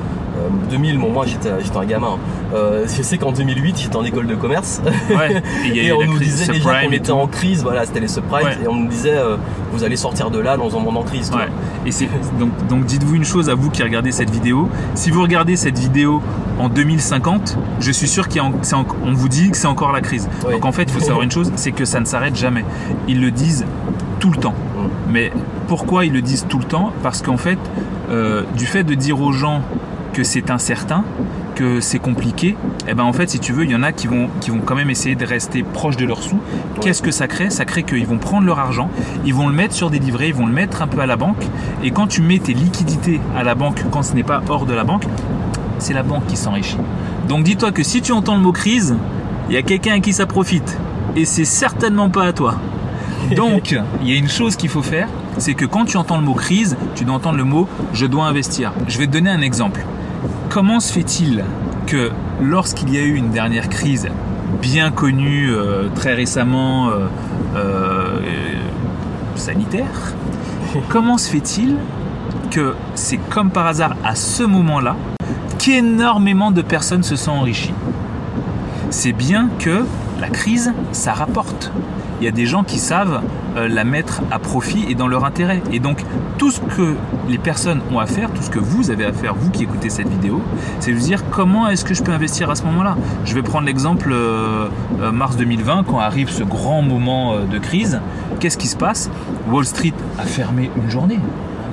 [0.69, 2.17] 2000, bon moi j'étais un gamin.
[2.53, 5.41] Euh, je sais qu'en 2008 j'étais en école de commerce Ouais.
[5.65, 8.57] Et et on nous disait déjà qu'on était en crise, voilà c'était les subprimes Ouais.
[8.63, 9.38] et on nous disait euh,
[9.71, 11.31] vous allez sortir de là dans un monde en crise.
[11.31, 11.47] Ouais.
[11.86, 11.91] Et
[12.39, 14.69] donc, donc dites-vous une chose à vous qui regardez cette vidéo.
[14.95, 16.21] Si vous regardez cette vidéo
[16.59, 18.53] en 2050, je suis sûr qu'on
[19.03, 20.29] on vous dit que c'est encore la crise.
[20.49, 22.65] Donc en fait, il faut savoir une chose, c'est que ça ne s'arrête jamais.
[23.07, 23.65] Ils le disent
[24.19, 24.53] tout le temps.
[24.53, 24.88] Mm.
[25.09, 25.31] Mais
[25.67, 26.91] pourquoi ils le disent tout le temps?
[27.01, 27.59] Parce qu'en fait,
[28.09, 29.61] euh, du fait de dire aux gens
[30.14, 31.03] que c'est incertain,
[31.55, 32.55] que c'est compliqué,
[32.88, 34.59] et ben en fait, si tu veux, il y en a qui vont, qui vont
[34.64, 36.39] quand même essayer de rester proches de leurs sous.
[36.82, 37.49] Qu'est-ce que ça crée?
[37.49, 38.89] Ça crée qu'ils vont prendre leur argent,
[39.26, 41.16] ils vont le mettre sur des livrets, ils vont le mettre un peu à la
[41.16, 41.43] banque,
[41.84, 44.74] et quand tu mets tes liquidités à la banque, quand ce n'est pas hors de
[44.74, 45.03] la banque,
[45.80, 46.78] c'est la banque qui s'enrichit.
[47.28, 48.95] Donc dis-toi que si tu entends le mot crise,
[49.49, 50.78] il y a quelqu'un à qui ça profite,
[51.16, 52.55] et c'est certainement pas à toi.
[53.36, 55.07] Donc, il y a une chose qu'il faut faire,
[55.38, 58.26] c'est que quand tu entends le mot crise, tu dois entendre le mot je dois
[58.26, 58.74] investir.
[58.88, 59.86] Je vais te donner un exemple.
[60.54, 61.43] Comment se fait-il
[61.88, 64.08] que lorsqu'il y a eu une dernière crise
[64.62, 67.08] bien connue euh, très récemment euh,
[67.56, 68.20] euh,
[69.34, 70.14] sanitaire,
[70.89, 71.78] comment se fait-il
[72.51, 74.95] que c'est comme par hasard à ce moment-là
[75.58, 77.74] qu'énormément de personnes se sont enrichies?
[78.91, 79.88] C'est bien que
[80.22, 81.72] la crise, ça rapporte.
[82.22, 83.24] Il y a des gens qui savent
[83.56, 85.62] la mettre à profit et dans leur intérêt.
[85.72, 86.04] Et donc,
[86.38, 86.95] tout ce que
[87.30, 89.89] les personnes ont à faire, tout ce que vous avez à faire, vous qui écoutez
[89.89, 90.41] cette vidéo,
[90.80, 92.95] c'est de vous dire comment est-ce que je peux investir à ce moment-là.
[93.26, 94.68] Je vais prendre l'exemple euh,
[95.01, 97.99] euh, mars 2020, quand arrive ce grand moment euh, de crise.
[98.39, 99.10] Qu'est-ce qui se passe?
[99.49, 101.20] Wall Street a fermé une journée.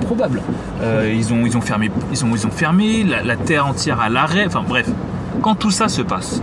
[0.01, 0.41] probable.
[0.81, 3.99] Euh, ils, ont, ils ont fermé, ils ont, ils ont fermé la, la terre entière
[4.01, 4.45] à l'arrêt.
[4.47, 4.89] Enfin bref,
[5.41, 6.41] quand tout ça se passe,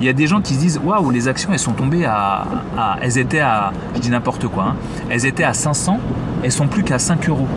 [0.00, 2.46] il y a des gens qui se disent waouh, les actions elles sont tombées à,
[2.76, 4.76] à- elles étaient à, je dis n'importe quoi, hein,
[5.10, 5.98] elles étaient à 500,
[6.42, 7.48] elles sont plus qu'à 5 euros.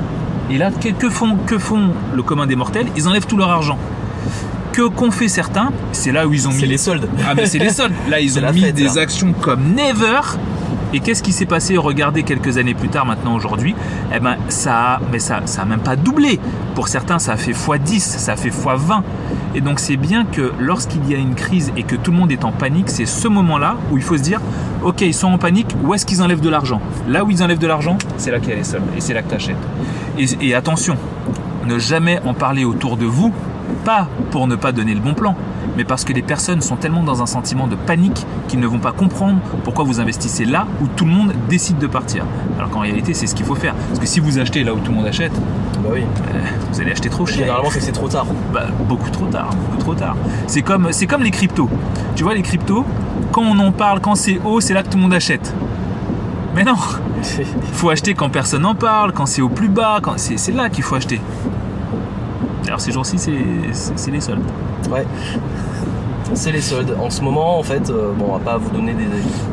[0.49, 2.87] Et là, que, que font, que font le commun des mortels?
[2.97, 3.77] Ils enlèvent tout leur argent.
[4.73, 5.71] Que qu'ont fait certains?
[5.91, 7.07] C'est là où ils ont C'est mis les soldes.
[7.27, 7.93] ah mais c'est les soldes.
[8.09, 9.01] Là ils ont mis fête, des là.
[9.01, 10.19] actions comme never.
[10.93, 11.77] Et qu'est-ce qui s'est passé?
[11.77, 13.75] Regardez quelques années plus tard, maintenant aujourd'hui,
[14.13, 16.37] eh ben ça, mais ça, ça a même pas doublé.
[16.75, 19.01] Pour certains, ça a fait x10, ça a fait x20.
[19.53, 22.31] Et donc c'est bien que lorsqu'il y a une crise et que tout le monde
[22.31, 24.39] est en panique, c'est ce moment-là où il faut se dire,
[24.83, 26.81] ok, ils sont en panique, où est-ce qu'ils enlèvent de l'argent?
[27.07, 29.13] Là où ils enlèvent de l'argent, c'est là qu'il y a les soldes et c'est
[29.13, 29.55] là que tu achètes.
[30.17, 30.95] Et, et attention,
[31.67, 33.33] ne jamais en parler autour de vous,
[33.85, 35.35] pas pour ne pas donner le bon plan,
[35.77, 38.79] mais parce que les personnes sont tellement dans un sentiment de panique qu'ils ne vont
[38.79, 42.25] pas comprendre pourquoi vous investissez là où tout le monde décide de partir.
[42.57, 43.73] Alors qu'en réalité, c'est ce qu'il faut faire.
[43.87, 45.33] Parce que si vous achetez là où tout le monde achète,
[45.83, 46.01] Bah oui.
[46.01, 46.39] euh,
[46.71, 47.39] vous allez acheter trop cher.
[47.39, 48.25] Généralement, c'est trop tard.
[48.53, 50.15] Bah, beaucoup trop tard, beaucoup trop tard.
[50.47, 51.69] C'est comme, comme les cryptos.
[52.15, 52.85] Tu vois, les cryptos,
[53.31, 55.53] quand on en parle, quand c'est haut, c'est là que tout le monde achète.
[56.55, 56.75] Mais non,
[57.73, 60.83] faut acheter quand personne n'en parle, quand c'est au plus bas, quand c'est, là qu'il
[60.83, 61.21] faut acheter.
[62.67, 64.41] Alors ces jours-ci, c'est les soldes.
[64.89, 65.05] Ouais.
[66.33, 66.95] C'est les soldes.
[67.01, 69.05] En ce moment, en fait, euh, bon, on va pas vous donner des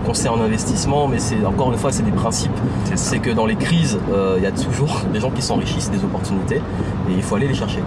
[0.07, 2.57] conseils en investissement, mais c'est encore une fois, c'est des principes.
[2.95, 6.05] C'est que dans les crises, euh, il y a toujours des gens qui s'enrichissent des
[6.05, 7.81] opportunités et il faut aller les chercher.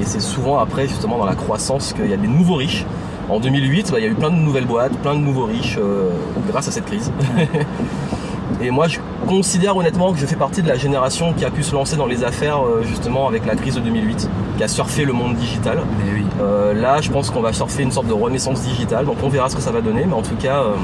[0.00, 2.84] Et c'est souvent après, justement, dans la croissance qu'il y a des nouveaux riches.
[3.28, 5.78] En 2008, bah, il y a eu plein de nouvelles boîtes, plein de nouveaux riches
[5.78, 6.10] euh,
[6.48, 7.12] grâce à cette crise.
[8.60, 11.62] Et moi, je considère honnêtement que je fais partie de la génération qui a pu
[11.62, 15.04] se lancer dans les affaires euh, justement avec la crise de 2008, qui a surfé
[15.04, 15.80] le monde digital.
[15.98, 16.22] Mais oui.
[16.40, 19.48] Euh, là, je pense qu'on va surfer une sorte de renaissance digitale, donc on verra
[19.48, 20.74] ce que ça va donner, mais en tout cas, euh,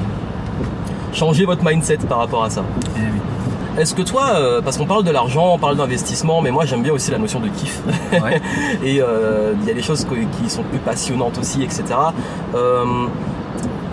[1.13, 2.63] changez votre mindset par rapport à ça.
[2.97, 3.81] Eh oui.
[3.81, 6.83] Est-ce que toi, euh, parce qu'on parle de l'argent, on parle d'investissement, mais moi j'aime
[6.83, 7.81] bien aussi la notion de kiff.
[8.13, 8.41] Ouais.
[8.85, 10.05] Et il y a des choses
[10.43, 11.85] qui sont plus passionnantes aussi, etc.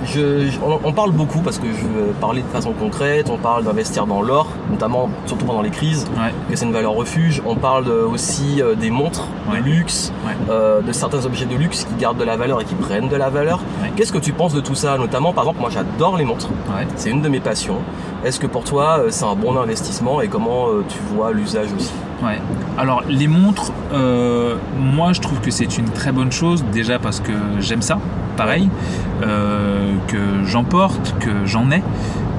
[0.06, 3.38] Je- je- on, on parle beaucoup parce que je veux parler de façon concrète, on
[3.38, 6.32] parle d'investir dans l'or, notamment surtout pendant les crises, Ouais.
[6.49, 7.41] que c'est une valeur refuge.
[7.45, 9.60] On parle aussi euh, des montres Ouais.
[9.60, 10.34] de luxe, Ouais.
[10.49, 13.16] euh, de certains objets de luxe qui gardent de la valeur et qui prennent de
[13.16, 13.60] la valeur.
[13.95, 14.97] Qu'est-ce que tu penses de tout ça?
[14.97, 16.49] Notamment, par exemple, moi j'adore les montres,
[16.95, 17.78] c'est une de mes passions.
[18.24, 21.91] Est-ce que pour toi euh, c'est un bon investissement et comment tu vois l'usage aussi?
[22.24, 22.39] Ouais.
[22.78, 27.20] Alors les montres, euh, moi je trouve que c'est une très bonne chose déjà parce
[27.20, 27.97] que j'aime ça,
[28.36, 28.69] pareil,
[29.23, 31.81] euh, que j'en porte, que j'en ai.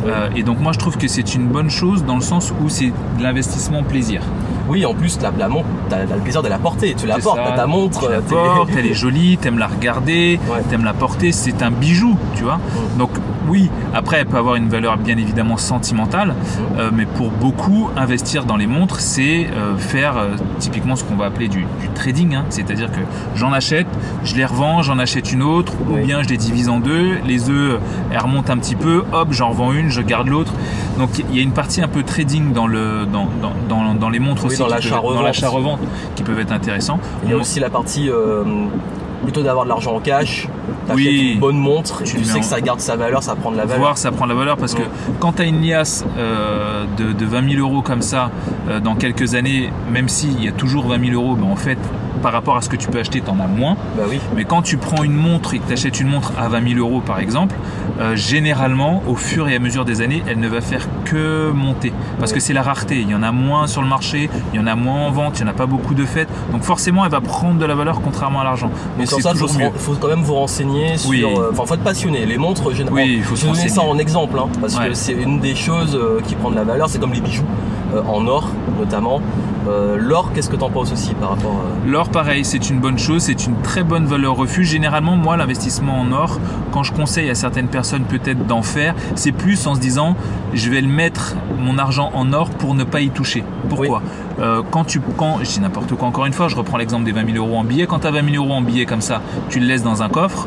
[0.07, 2.68] Euh, et donc moi je trouve que c'est une bonne chose dans le sens où
[2.68, 4.22] c'est de l'investissement plaisir.
[4.68, 6.94] Oui, en plus, la, la montre, t'as t'as le plaisir de la porter.
[6.99, 8.01] Tu la portes, t'as ta montre.
[8.01, 10.62] Tu la euh, t'es- portes, elle est jolie, t'aimes la regarder, Ouais.
[10.68, 12.57] t'aimes la porter, c'est un bijou, tu vois.
[12.57, 12.99] Mm.
[12.99, 13.11] Donc
[13.49, 16.78] oui, après elle peut avoir une valeur bien évidemment sentimentale, Mm.
[16.78, 21.16] euh, mais pour beaucoup, investir dans les montres, c'est euh, faire euh, typiquement ce qu'on
[21.16, 22.44] va appeler du, du trading, hein.
[22.51, 23.01] c'est-à-dire que
[23.36, 23.86] j'en achète,
[24.24, 26.03] je les revends, j'en achète une autre, Oui.
[26.03, 27.78] ou bien je les divise en deux, les œufs
[28.11, 30.53] elles remontent un petit peu, hop, j'en revends une, je garde l'autre.
[30.99, 34.09] Donc il y a une partie un peu trading dans, le, dans, dans, dans, dans
[34.09, 34.68] les montres Oui, aussi, dans
[35.22, 35.80] l'achat-revente.
[36.14, 36.99] qui peuvent être intéressants.
[37.24, 38.45] Il y a aussi la partie euh,
[39.23, 40.49] plutôt d'avoir de l'argent en cash.
[40.87, 41.31] T'achètes Oui.
[41.35, 43.64] une bonne montre, Tu sais en- que ça garde sa valeur, ça prend de la
[43.64, 43.79] valeur.
[43.81, 44.83] voir ça prend de la valeur parce que
[45.21, 48.31] quand tu as une liasse euh, de, de 20 000 euros comme ça
[48.69, 51.79] euh, dans quelques années même s'il y a toujours 20 000 euros ben en fait
[52.23, 54.19] par rapport à ce que tu peux acheter t'en as moins Bah oui.
[54.35, 56.81] mais quand tu prends une montre et que tu achètes une montre à 20 000
[56.81, 57.55] euros par exemple
[58.01, 61.93] euh, généralement au fur et à mesure des années elle ne va faire que monter
[62.19, 64.62] parce que c'est la rareté il y en a moins sur le marché il y
[64.62, 67.05] en a moins en vente il n'y en a pas beaucoup de fêtes donc forcément
[67.05, 68.71] elle va prendre de la valeur contrairement à l'argent
[69.11, 71.11] Mais c'est ça, il faut, toujours mieux faut quand même vous renseigner sur.
[71.11, 71.22] Oui.
[71.24, 72.26] euh, Enfin, faut être passionné.
[72.26, 72.96] Les montres, généralement.
[73.02, 74.88] Oui, il faut se donner ça en exemple, hein, parce Ouais.
[74.88, 76.88] que c'est une des choses euh, qui prend de la valeur.
[76.88, 77.44] C'est comme les bijoux,
[77.94, 78.48] euh, en or
[78.78, 79.20] notamment.
[79.67, 82.99] Euh, L'or, qu'est-ce que t'en penses aussi par rapport euh, L'or, pareil, c'est une bonne
[82.99, 84.69] chose, c'est une très bonne valeur refuge.
[84.69, 86.39] Généralement, moi, l'investissement en or,
[86.73, 90.17] quand je conseille à certaines personnes peut-être d'en faire, c'est plus en se disant,
[90.55, 93.45] je vais le mettre mon argent en or pour ne pas y toucher.
[93.69, 94.03] Pourquoi
[94.39, 97.12] Euh, Quand tu, quand, je dis n'importe quoi encore une fois, je reprends l'exemple des
[97.12, 97.87] 20 000 euros en billets.
[97.87, 100.09] Quand tu as 20 000 euros en billets comme ça, tu le laisses dans un
[100.09, 100.47] coffre.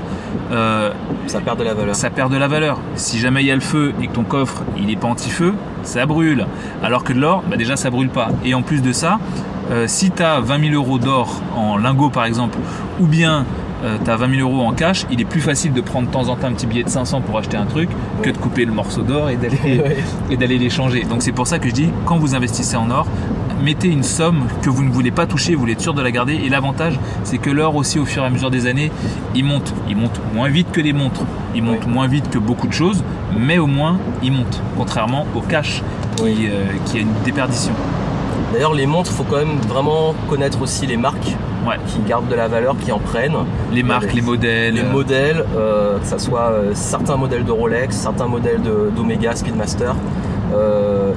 [0.52, 0.92] Euh,
[1.28, 1.96] Ça perd de la valeur.
[1.96, 2.80] ça perd de la valeur.
[2.96, 5.54] Si jamais il y a le feu et que ton coffre il est pas anti-feu,
[5.84, 6.46] ça brûle.
[6.84, 8.30] Alors que de l'or, bah déjà ça brûle pas.
[8.46, 9.20] Et en plus de ça,
[9.72, 12.58] euh, si tu as 20 000 euros d'or en lingots par exemple,
[13.00, 13.46] ou bien
[14.04, 16.28] tu as 20 000 euros en cash, il est plus facile de prendre de temps
[16.28, 17.88] en temps un petit billet de 500 pour acheter un truc
[18.22, 19.98] que de couper le morceau d'or et d'aller Ouais.
[20.30, 21.06] et d'aller l'échanger.
[21.10, 23.08] Donc c'est pour ça que je dis, quand vous investissez en or,
[23.64, 26.34] mettez une somme que vous ne voulez pas toucher, vous êtes sûr de la garder.
[26.36, 28.91] Et l'avantage, c'est que l'or aussi, au fur et à mesure des années,
[29.36, 29.74] il monte.
[29.89, 31.22] Il monte moins vite que les montres.
[31.55, 31.91] Il monte Oui.
[31.93, 33.03] moins vite que beaucoup de choses,
[33.38, 34.62] mais au moins, il monte.
[34.78, 35.82] Contrairement au cash,
[36.16, 36.47] qui, Oui.
[36.49, 37.74] euh, qui a une déperdition.
[38.53, 41.36] D'ailleurs, les montres, faut quand même vraiment connaître aussi les marques
[41.68, 41.76] Ouais.
[41.88, 43.36] qui gardent de la valeur, qui en prennent.
[43.74, 44.74] Les marques, les modèles.
[44.76, 48.62] Les modèles, euh, que ce soit euh, certains modèles de Rolex, certains modèles
[48.95, 49.93] d'Omega Speedmaster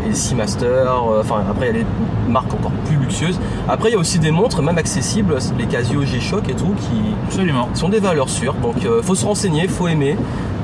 [0.09, 0.65] et Seamaster.
[0.67, 1.87] euh, Enfin, après, il y a des
[2.31, 3.39] marques encore plus luxueuses.
[3.69, 7.15] Après, il y a aussi des montres, même accessibles, les Casio G-Shock et tout, qui
[7.27, 7.69] Absolument.
[7.75, 8.55] sont des valeurs sûres.
[8.55, 10.17] Donc, il faut se renseigner, faut aimer.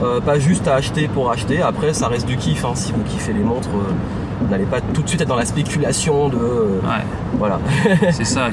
[0.03, 1.61] Euh, pas juste à acheter pour acheter.
[1.61, 2.65] Après, ça reste du kiff.
[2.65, 2.73] hein.
[2.75, 6.29] Si vous kiffez les montres, euh, n'allez pas tout de suite être dans la spéculation
[6.29, 6.37] de.
[6.37, 7.05] euh, Ouais.
[7.37, 7.59] voilà.
[8.13, 8.49] C'est ça,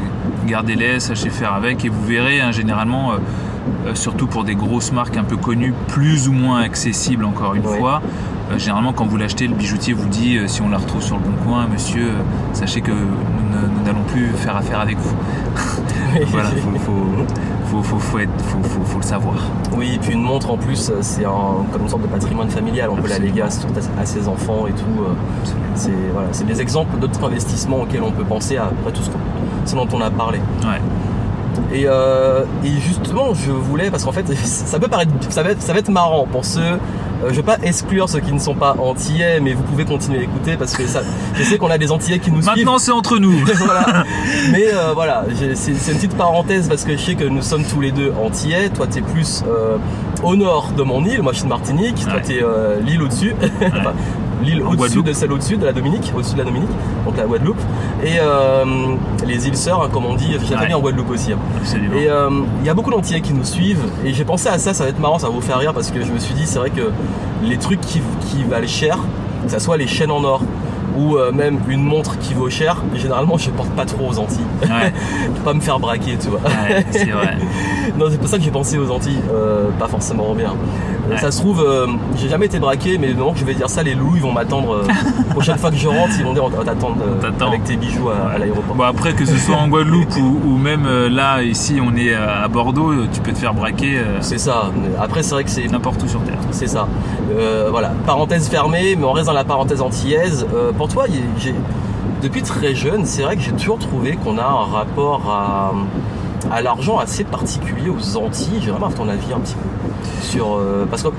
[0.47, 3.15] gardez-les, sachez faire avec et vous verrez hein, généralement, euh,
[3.87, 7.63] euh, surtout pour des grosses marques un peu connues, plus ou moins accessibles encore une
[7.63, 8.01] fois,
[8.51, 11.17] euh, généralement quand vous l'achetez, le bijoutier vous dit euh, si on la retrouve sur
[11.17, 12.21] le bon coin, monsieur, euh,
[12.53, 15.15] sachez que nous n'allons plus faire affaire avec vous.
[16.27, 16.93] Voilà, faut, faut,
[17.65, 19.35] faut, faut, faut être- faut- faut- faut le savoir.
[19.75, 22.89] Oui, et puis une montre en plus, c'est un, comme une sorte de patrimoine familial.
[22.89, 23.47] On peut la léguer à,
[23.99, 25.03] à ses enfants et tout.
[25.73, 29.09] C'est voilà, des exemples d'autres investissements auxquels on peut penser après tout ce,
[29.65, 30.37] ce dont on a parlé.
[30.61, 30.79] Ouais.
[31.77, 35.61] Et, euh, et justement, je voulais, parce qu'en fait, ça peut paraître, ça va être,
[35.61, 36.79] ça va être marrant pour ceux.
[37.23, 40.19] Euh, je vais pas exclure ceux qui ne sont pas antillais, mais vous pouvez continuer
[40.19, 41.01] à écouter parce que ça,
[41.35, 42.55] je sais qu'on a des antillais qui nous suivent.
[42.55, 43.37] Maintenant c'est entre nous.
[43.65, 44.03] voilà.
[44.51, 47.81] Mais euh, voilà, c'est une petite parenthèse parce que je sais que nous sommes tous
[47.81, 48.69] les deux antillais.
[48.69, 49.77] Toi, tu es plus euh,
[50.23, 52.03] au nord de mon île, moi je suis de Martinique.
[52.03, 52.43] Toi, tu es
[52.81, 53.35] l'île au-dessus.
[53.65, 53.93] Enfin,
[54.45, 56.69] L'île au-dessus de celle au-dessus, de la Dominique, au-dessus de la Dominique,
[57.05, 57.59] donc la Guadeloupe.
[58.03, 58.63] Et euh,
[59.25, 60.73] les îles sœurs, comme on dit, j'ai Ouais.
[60.73, 61.33] en Guadeloupe aussi.
[61.33, 61.37] hein.
[61.57, 61.95] Absolument.
[61.95, 62.29] Et euh,
[62.61, 63.83] il y a beaucoup d'antillais qui nous suivent.
[64.05, 65.91] Et j'ai pensé à ça, ça va être marrant, ça va vous faire rire parce
[65.91, 66.91] que je me suis dit, c'est vrai que
[67.43, 68.97] les trucs qui, qui valent cher,
[69.45, 70.41] que ce soit les chaînes en or
[70.97, 74.45] ou euh, même une montre qui vaut cher, généralement je porte pas trop aux Antilles.
[74.61, 74.93] Ouais,
[75.35, 76.39] Faut pas me faire braquer, tu vois.
[76.39, 77.37] ouais, c'est vrai.
[77.99, 80.53] non, c'est pour ça que j'ai pensé aux Antilles, euh, pas forcément bien.
[81.09, 81.17] Ouais.
[81.17, 81.85] Ça se trouve, euh,
[82.17, 84.21] j'ai jamais été braqué, mais le moment que je vais dire ça, les loups ils
[84.21, 84.73] vont m'attendre.
[84.75, 84.87] euh,
[85.31, 88.09] prochaine fois que je rentre, ils vont dire on va t'attendre euh, avec tes bijoux
[88.09, 88.75] à, à l'aéroport.
[88.75, 92.13] Bon après que ce soit en Guadeloupe ou, ou même euh, là ici on est
[92.15, 94.71] à Bordeaux, euh, tu peux te faire braquer C'est ça.
[94.99, 96.39] Après, c'est vrai que c'est n'importe où sur terre.
[96.51, 96.87] C'est ça.
[97.69, 100.45] Voilà, parenthèse fermée, mais on reste dans la parenthèse antillaise.
[100.77, 101.05] Pour toi,
[101.37, 101.53] j'ai-
[102.23, 105.73] depuis très jeune, c'est vrai que j'ai toujours trouvé qu'on a un rapport à,
[106.55, 108.59] à l'argent assez particulier aux Antilles.
[108.63, 109.89] J'ai vraiment ton avis un petit peu
[110.21, 110.55] sur.
[110.55, 111.09] euh, parce que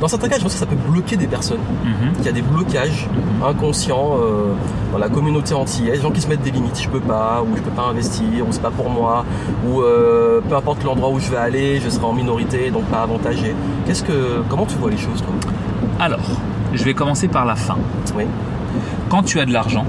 [0.00, 1.60] dans certains cas, je pense que ça peut bloquer des personnes.
[1.84, 2.12] Mhm.
[2.20, 3.06] Il y a des blocages
[3.46, 4.52] inconscients euh,
[4.92, 7.54] dans la communauté antillaise, des gens qui se mettent des limites, je peux pas, ou
[7.56, 9.24] je peux pas investir, ou c'est pas pour moi,
[9.68, 13.02] ou euh, peu importe l'endroit où je vais aller, je serai en minorité, donc pas
[13.02, 13.54] avantagé.
[13.86, 15.34] Qu'est-ce que, comment tu vois les choses, toi?
[16.00, 16.20] Alors,
[16.72, 17.76] je vais commencer par la fin.
[18.16, 18.24] Oui.
[19.10, 19.84] Quand tu as de l'argent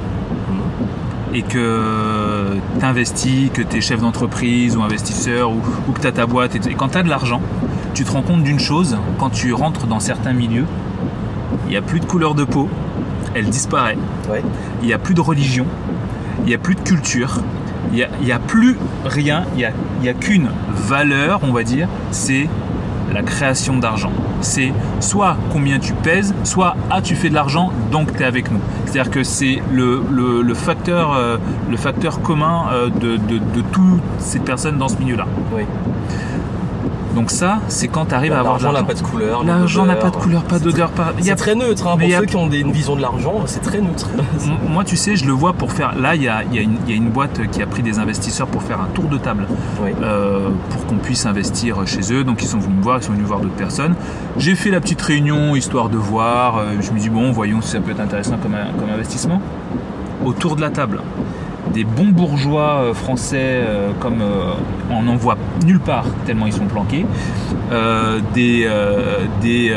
[0.49, 1.35] Mhm.
[1.37, 6.07] et que tu investis, que tu es chef d'entreprise ou investisseur ou, ou que tu
[6.07, 7.39] as ta boîte, et, et quand tu as de l'argent,
[7.93, 10.65] tu te rends compte d'une chose, quand tu rentres dans certains milieux,
[11.67, 12.69] il n'y a plus de couleur de peau,
[13.35, 13.97] elle disparaît.
[14.29, 14.43] Ouais.
[14.81, 15.65] il n'y a plus de religion,
[16.43, 17.39] il n'y a plus de culture,
[17.91, 19.71] il n'y a, il y a plus rien, il n'y a,
[20.03, 22.47] y a qu'une valeur, on va dire, c'est
[23.13, 24.11] la création d'argent.
[24.39, 24.71] C'est
[25.01, 28.59] soit combien tu pèses, soit ah tu fais de l'argent, donc tu es avec nous.
[28.85, 31.37] C'est-à-dire que c'est le, le- le facteur, euh,
[31.69, 35.25] le facteur commun euh, de, de, de toutes ces personnes dans ce milieu-là.
[35.53, 35.63] Oui.
[37.15, 39.43] Donc ça, c'est quand tu arrives à avoir de L'argent n'a pas de couleur.
[39.43, 41.11] L'argent n'a pas de couleur, pas d'odeur, pas...
[41.17, 42.59] il y C'est a très neutre, hein, pour il y a- ceux qui ont des-
[42.61, 44.09] une vision de l'argent, c'est très neutre.
[44.69, 45.93] Moi, tu sais, je le vois pour faire.
[45.99, 47.67] Là, il y a, il y a une- il y a une boîte qui a
[47.67, 49.45] pris des investisseurs pour faire un tour de table
[49.83, 49.89] Oui.
[50.01, 52.23] euh, pour qu'on puisse investir chez eux.
[52.23, 53.95] Donc, ils sont venus me voir, ils sont venus voir d'autres personnes.
[54.37, 56.57] J'ai fait la petite réunion histoire de voir.
[56.57, 59.41] Euh, Je me dis, bon, voyons si ça peut être intéressant comme, comme investissement.
[60.25, 60.99] Autour de la table,
[61.71, 64.53] des bons bourgeois euh, français, euh, comme euh,
[64.89, 67.05] on n'en voit nulle part, tellement ils sont planqués.
[68.33, 68.67] Des,
[69.41, 69.73] des,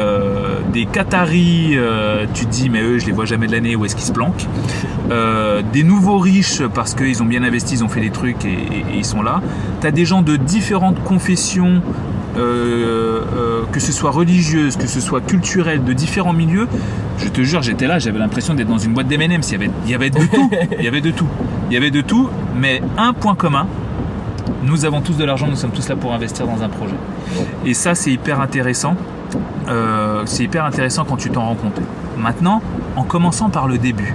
[0.72, 1.76] des Qataris,
[2.34, 4.12] tu te dis, mais eux, je les vois jamais de l'année, où est-ce qu'ils se
[4.12, 4.48] planquent?
[5.72, 8.56] Des nouveaux riches, parce qu'ils ont bien investi, ils ont fait des trucs et,
[8.92, 9.40] ils sont là.
[9.80, 11.82] Tu as des gens de différentes confessions,
[12.34, 16.66] que ce soit religieuses, que ce soit culturelles, de différents milieux.
[17.18, 19.06] Je te jure, j'étais là, j'avais l'impression d'être dans une boîte
[19.54, 20.50] avait, il y avait de tout.
[20.78, 21.28] Il y avait de tout.
[21.68, 23.66] Il y avait de tout, mais un point commun.
[24.62, 26.96] Nous avons tous de l'argent, nous sommes tous là pour investir dans un projet.
[27.64, 28.96] Et ça, c'est hyper intéressant.
[29.68, 31.80] Euh, c'est hyper intéressant quand tu t'en rends compte.
[32.18, 32.62] Maintenant,
[32.96, 34.14] en commençant par le début,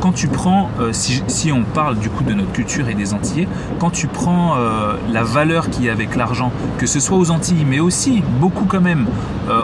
[0.00, 3.48] quand tu prends, euh, si, on parle du coup de notre culture et des Antillais,
[3.78, 7.30] quand tu prends euh, la valeur qu'il y a avec l'argent, que ce soit aux
[7.30, 9.06] Antilles, mais aussi beaucoup quand même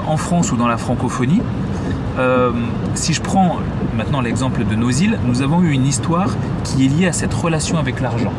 [0.07, 1.43] en France ou dans la francophonie,
[2.95, 3.59] si je prends
[3.95, 6.31] maintenant l'exemple de nos îles, nous avons eu une histoire
[6.65, 8.33] qui est liée à cette relation avec l'argent.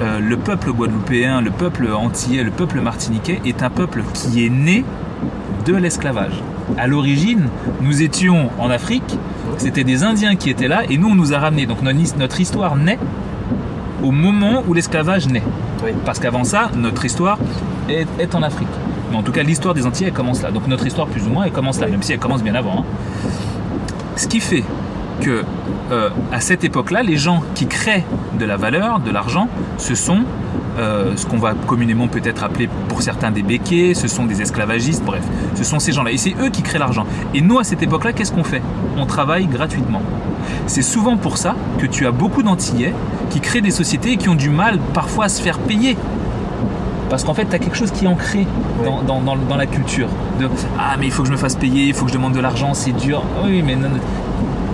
[0.00, 4.50] Euh, le peuple guadeloupéen, le peuple antillais, le peuple martiniquais est un peuple qui est
[4.50, 4.84] né
[5.66, 6.42] de l'esclavage.
[6.78, 7.48] À l'origine,
[7.80, 9.18] nous étions en Afrique
[9.58, 11.66] C'était des Indiens qui étaient là et nous on nous a ramenés.
[11.66, 12.98] Donc notre, histoire naît
[14.02, 15.42] au moment où l'esclavage naît.
[15.84, 15.90] Oui.
[16.04, 17.38] Parce qu'avant ça, notre histoire
[17.88, 18.68] est, est en Afrique.
[19.10, 20.50] Mais en tout cas, l'histoire des Antilles, elle commence là.
[20.50, 21.92] Donc notre histoire, plus ou moins, elle commence là, Oui.
[21.92, 22.78] même si elle commence bien avant.
[22.80, 22.84] hein.
[24.16, 24.64] Ce qui fait
[25.20, 25.44] que
[25.90, 28.04] euh, à cette époque-là, les gens qui créent
[28.38, 29.48] de la valeur, de l'argent,
[29.78, 30.24] ce sont
[30.78, 35.04] euh, ce qu'on va communément peut-être appeler pour certains des béquets, ce sont des esclavagistes,
[35.04, 35.22] bref,
[35.54, 36.12] ce sont ces gens-là.
[36.12, 37.06] Et c'est eux qui créent l'argent.
[37.34, 38.62] Et nous, à cette époque-là, qu'est-ce qu'on fait?
[38.96, 40.02] On travaille gratuitement.
[40.66, 42.94] C'est souvent pour ça que tu as beaucoup d'Antillais
[43.30, 45.96] qui créent des sociétés et qui ont du mal parfois à se faire payer.
[47.12, 48.46] Parce qu'en fait, tu as quelque chose qui est ancré
[48.86, 50.08] dans, dans- dans- dans la culture.
[50.40, 50.48] De
[50.78, 52.40] Ah, mais il faut que je me fasse payer, il faut que je demande de
[52.40, 53.22] l'argent, c'est dur.
[53.44, 53.88] Oui, mais non,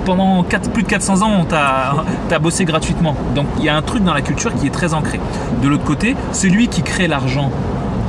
[0.05, 3.17] pendant plus de 400 ans, on t'a as bossé gratuitement.
[3.35, 5.19] Donc il y a un truc dans la culture qui est très ancré.
[5.63, 7.51] De l'autre côté, celui qui crée l'argent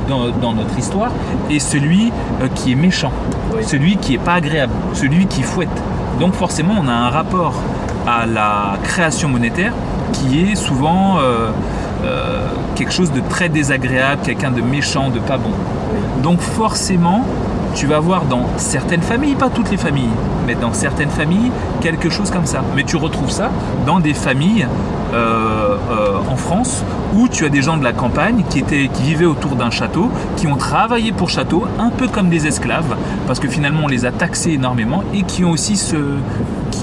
[0.08, 1.10] dans, dans notre histoire
[1.50, 3.10] est celui euh, qui est méchant,
[3.56, 3.64] Oui.
[3.64, 5.68] celui qui est pas agréable, celui qui fouette.
[6.20, 7.54] Donc forcément, on a un rapport
[8.06, 9.72] à la création monétaire
[10.12, 11.50] qui est souvent euh,
[12.04, 15.52] euh, quelque chose de très désagréable, quelqu'un de méchant, de pas bon.
[16.22, 17.24] Donc forcément,
[17.74, 20.10] tu vas voir dans certaines familles, pas toutes les familles,
[20.46, 22.62] mais dans certaines familles, quelque chose comme ça.
[22.74, 23.50] Mais tu retrouves ça
[23.86, 24.66] dans des familles
[25.12, 26.84] euh, euh, en France
[27.16, 28.62] où tu as des gens de la campagne qui,
[29.02, 32.96] vivaient autour d'un château, qui ont travaillé pour château, un peu comme des esclaves,
[33.26, 35.74] parce que finalement on les a taxés énormément et qui ont aussi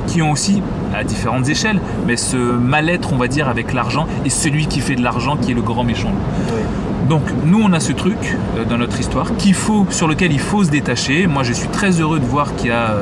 [0.07, 0.61] qui ont aussi
[0.97, 4.95] à différentes échelles, mais ce mal-être, on va dire, avec l'argent et celui qui fait
[4.95, 6.11] de l'argent qui est le grand méchant.
[6.53, 6.61] Oui.
[7.09, 8.17] Donc nous on a ce truc
[8.57, 11.27] euh, dans notre histoire qu'il faut, sur lequel il faut se détacher.
[11.27, 12.97] Moi je suis très heureux de voir qu'il y a,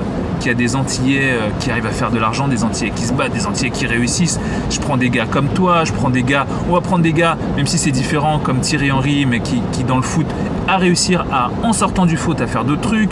[0.46, 3.34] euh, des Antillais euh, qui arrivent à faire de l'argent, des Antillais qui se battent,
[3.34, 4.40] des Antillais qui réussissent.
[4.70, 7.36] Je prends des gars comme toi, je prends des gars, on va prendre des gars,
[7.56, 10.28] même si c'est différent, comme Thierry Henry, mais qui, dans le foot
[10.68, 13.12] a réussir à, en sortant du foot, à faire d'autres trucs.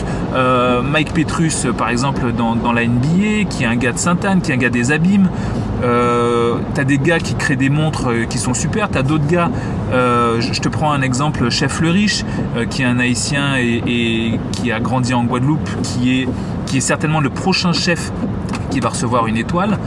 [0.83, 4.51] Mike Petrus, par exemple, dans, dans la NBA, qui est un gars de Sainte-Anne, qui
[4.51, 5.29] est un gars des Abîmes.
[5.83, 9.49] Euh, t'as des gars qui créent des montres euh, qui sont super, t'as d'autres gars,
[9.91, 12.23] euh, je te prends un exemple, Chef Le Riche,
[12.55, 16.29] euh, qui est un haïtien et, et qui a grandi en Guadeloupe, qui est,
[16.65, 18.11] qui est certainement le prochain chef
[18.69, 19.77] qui va recevoir une étoile.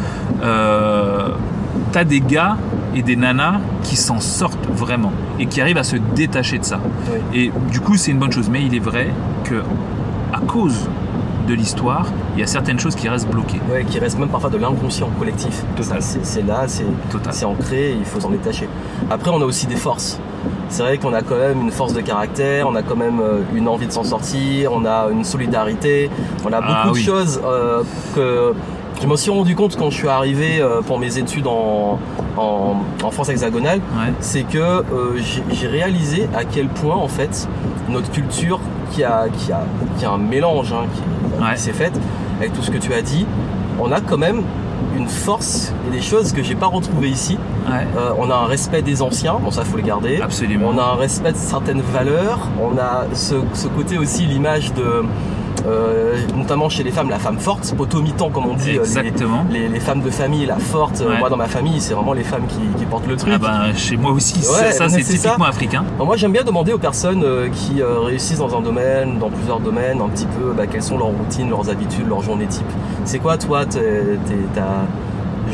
[1.93, 2.57] T'as des gars
[2.95, 6.81] et des nanas qui s'en sortent vraiment et qui arrivent à se détacher de ça.
[7.11, 7.19] Oui.
[7.35, 8.51] Et du coup, c'est une bonne chose.
[8.51, 9.09] Mais il est vrai
[9.45, 9.63] que
[10.33, 10.89] à cause
[11.47, 13.61] de l'histoire, il y a certaines choses qui restent bloquées.
[13.71, 15.63] Ouais, qui reste même parfois de l'inconscient collectif.
[16.23, 18.69] C'est là, c'est ancré, il faut s'en détacher.
[19.11, 20.19] Après, on a aussi des forces.
[20.69, 23.41] C'est vrai qu'on a quand même une force de caractère, on a quand même euh,
[23.55, 26.11] une envie de s'en sortir, on a une solidarité,
[26.45, 27.03] on a beaucoup Ah de oui.
[27.03, 27.83] choses euh,
[28.15, 28.53] que
[29.01, 31.99] je me suis rendu compte quand je suis arrivé euh, pour mes études en,
[32.37, 34.13] en, en France hexagonale, Ouais.
[34.21, 34.83] c'est que euh,
[35.19, 37.49] j'ai- j'ai réalisé à quel point en fait
[37.89, 38.59] notre culture
[38.93, 39.61] qui a, qui a,
[39.99, 41.01] qui a un mélange hein, qui,
[41.41, 41.55] Ouais.
[41.55, 41.99] qui s'est faite
[42.39, 43.27] avec tout ce que tu as dit,
[43.81, 44.43] on a quand même
[44.97, 47.39] une force et des choses que j'ai pas retrouvées ici.
[47.69, 47.87] Ouais.
[47.97, 50.21] Euh, on a un respect des anciens, bon ça faut le garder.
[50.21, 50.71] Absolument.
[50.75, 52.49] On a un respect de certaines valeurs.
[52.61, 55.03] On a ce, ce côté aussi l'image de,
[55.67, 58.71] euh, notamment chez les femmes, la femme forte, potomitan comme on dit.
[58.71, 59.45] euh, les- Exactement.
[59.51, 61.01] Les, les femmes de famille, la forte.
[61.01, 61.19] Euh, Ouais.
[61.19, 63.33] Moi dans ma famille, c'est vraiment les femmes qui, qui portent le truc.
[63.35, 65.29] Ah ben, chez moi aussi, ça- Ouais, ça mais c'est ça.
[65.31, 65.85] typiquement africain.
[65.97, 70.01] Alors moi j'aime bien demander aux personnes qui réussissent dans un domaine, dans plusieurs domaines,
[70.01, 72.67] un petit peu bah, quelles sont leurs routines, leurs habitudes, leurs journées type.
[73.05, 73.81] C'est quoi toi ta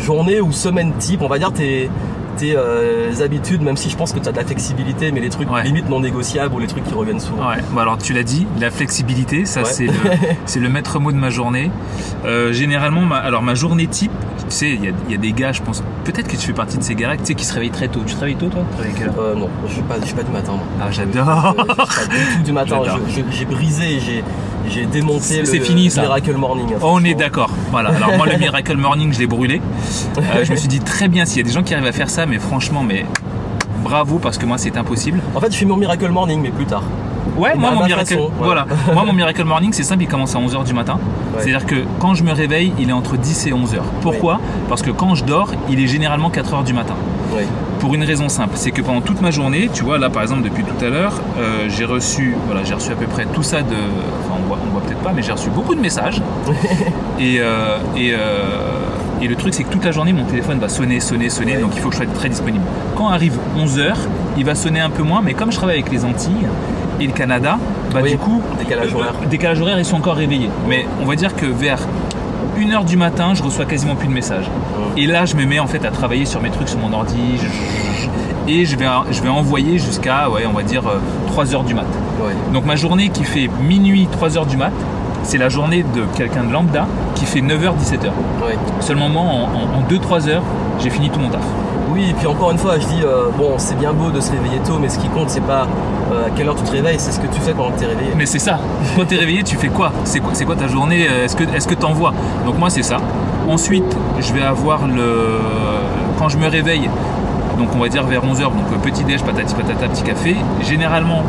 [0.01, 1.91] journée ou semaine type On va dire tes,
[2.37, 5.29] tes euh, habitudes, même si je pense que tu as de la flexibilité, mais les
[5.29, 5.65] trucs Ouais.
[5.65, 7.49] limite non négociables ou les trucs qui reviennent souvent.
[7.49, 9.69] Ouais, bon alors tu l'as dit, la flexibilité, ça Ouais.
[10.47, 11.71] c'est le, maître mot de ma journée.
[12.25, 14.13] Euh, généralement, ma, alors ma journée type,
[14.53, 16.47] tu sais, il y a, il y a des gars, je pense, peut-être que tu
[16.49, 18.01] fais partie de ces gars-là, tu sais, qui se réveillent très tôt.
[18.07, 18.63] Tu te réveilles tôt toi
[19.19, 20.53] Euh, non, je suis pas, je suis pas du matin.
[20.53, 20.61] moi.
[20.81, 22.81] Ah Euh, j'adore je suis pas du tout du matin.
[23.31, 24.23] J'ai brisé, j'ai,
[24.69, 26.03] j'ai démonté le fini, ça.
[26.03, 26.67] Miracle Morning.
[26.83, 27.51] On est d'accord.
[27.71, 27.91] Voilà.
[27.91, 29.61] Alors moi le Miracle Morning, je l'ai brûlé.
[30.19, 31.93] Euh, je me suis dit très bien s'il y a des gens qui arrivent à
[31.93, 33.07] faire ça, mais franchement, mais
[33.83, 35.21] bravo parce que moi c'est impossible.
[35.35, 36.83] En fait, je fais mon Miracle Morning, mais plus tard.
[37.37, 38.31] Ouais, moi mon miracle, façon, ouais.
[38.39, 38.67] voilà.
[38.95, 40.95] moi mon miracle morning, c'est simple, il commence à 11h du matin.
[41.35, 41.41] Ouais.
[41.43, 43.79] C'est-à-dire que quand je me réveille, il est entre 10 et 11h.
[44.01, 46.95] Pourquoi Parce que quand je dors, il est généralement 4h du matin.
[47.81, 50.43] Pour une raison simple, c'est que pendant toute ma journée, tu vois là par exemple
[50.43, 53.63] depuis tout à l'heure, euh, j'ai reçu, voilà, j'ai reçu à peu près tout ça
[53.63, 56.23] de, enfin on voit, on voit peut-être pas, mais j'ai reçu beaucoup de messages.
[57.19, 58.19] et euh, et, euh,
[59.21, 61.61] et le truc c'est que toute la journée mon téléphone va sonner, sonner, sonner, Ouais.
[61.61, 62.65] donc il faut que je sois très disponible.
[62.97, 63.95] Quand arrive 11h,
[64.37, 66.47] il va sonner un peu moins, mais comme je travaille avec les Antilles
[67.03, 67.59] et le Canada,
[67.93, 69.15] bah Oui, du coup décalage euh, horaire.
[69.23, 70.51] euh, décalage horaire, ils sont encore réveillés.
[70.69, 71.79] Mais on va dire que vers
[72.59, 74.47] 1h du matin, je reçois quasiment plus de messages.
[74.47, 74.99] Mm.
[74.99, 77.19] Et là, je me mets en fait à travailler sur mes trucs sur mon ordi.
[77.41, 77.47] je-
[78.53, 80.83] et je vais, je vais envoyer jusqu'à, ouais, on va dire,
[81.29, 81.85] 3h du mat.
[82.21, 82.33] Ouais.
[82.53, 84.73] Donc ma journée qui fait minuit, 3h du mat,
[85.23, 88.07] c'est la journée de quelqu'un de lambda qui fait 9h, 17h.
[88.45, 88.57] Ouais.
[88.81, 90.43] Seulement moi, en, en 2-3 heures,
[90.81, 91.41] j'ai fini tout mon taf.
[91.93, 94.31] Oui, et puis encore une fois, je dis, euh, bon, c'est bien beau de se
[94.33, 95.67] réveiller tôt, mais ce qui compte, c'est pas
[96.13, 97.85] euh, à quelle heure tu te réveilles, c'est ce que tu fais pendant que tu
[97.85, 98.11] es réveillé.
[98.17, 98.59] Mais c'est ça.
[98.97, 99.93] Quand t'es réveillé, tu fais quoi?
[100.05, 101.07] C'est quoi, c'est quoi ta journée?
[101.11, 102.15] Euh, Est-ce que est-ce que t'envoies?
[102.47, 102.97] Donc moi c'est ça.
[103.49, 105.39] Ensuite, je vais avoir le
[106.19, 106.89] quand je me réveille.
[107.59, 110.37] Donc on va dire vers 11h, donc petit déj, patati patata, petit café.
[110.63, 111.23] Généralement,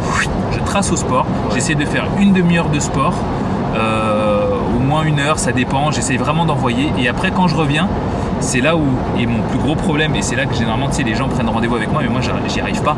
[0.51, 1.25] je trace au sport.
[1.53, 3.13] J'essaie de faire une demi-heure de sport,
[3.75, 4.45] euh,
[4.77, 5.91] au moins une heure, ça dépend.
[5.91, 6.91] J'essaie vraiment d'envoyer.
[6.97, 7.87] Et après, quand je reviens,
[8.43, 8.83] c'est là où
[9.19, 10.15] est mon plus gros problème.
[10.15, 12.21] Et c'est là que généralement, tu sais, les gens prennent rendez-vous avec moi, mais moi,
[12.47, 12.95] j'y arrive pas.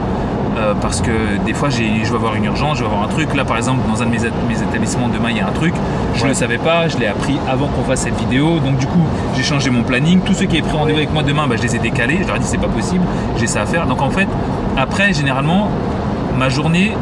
[0.57, 1.11] Euh, parce que
[1.45, 3.35] des fois, j'ai- je vais avoir une urgence, je vais avoir un truc.
[3.35, 4.17] Là, par exemple, dans un de mes,
[4.47, 5.73] mes établissements, demain, il y a un truc.
[6.13, 6.29] Je ne Ouais.
[6.29, 8.59] le savais pas, je l'ai appris avant qu'on fasse cette vidéo.
[8.59, 9.01] Donc, du coup,
[9.35, 10.21] j'ai changé mon planning.
[10.21, 12.19] Tous ceux qui avaient pris rendez-vous avec moi demain, bah, je les ai décalés.
[12.21, 13.03] Je leur ai dit, c'est pas possible,
[13.37, 13.85] j'ai ça à faire.
[13.85, 14.27] Donc, en fait,
[14.77, 15.69] après, généralement,
[16.37, 16.93] ma journée,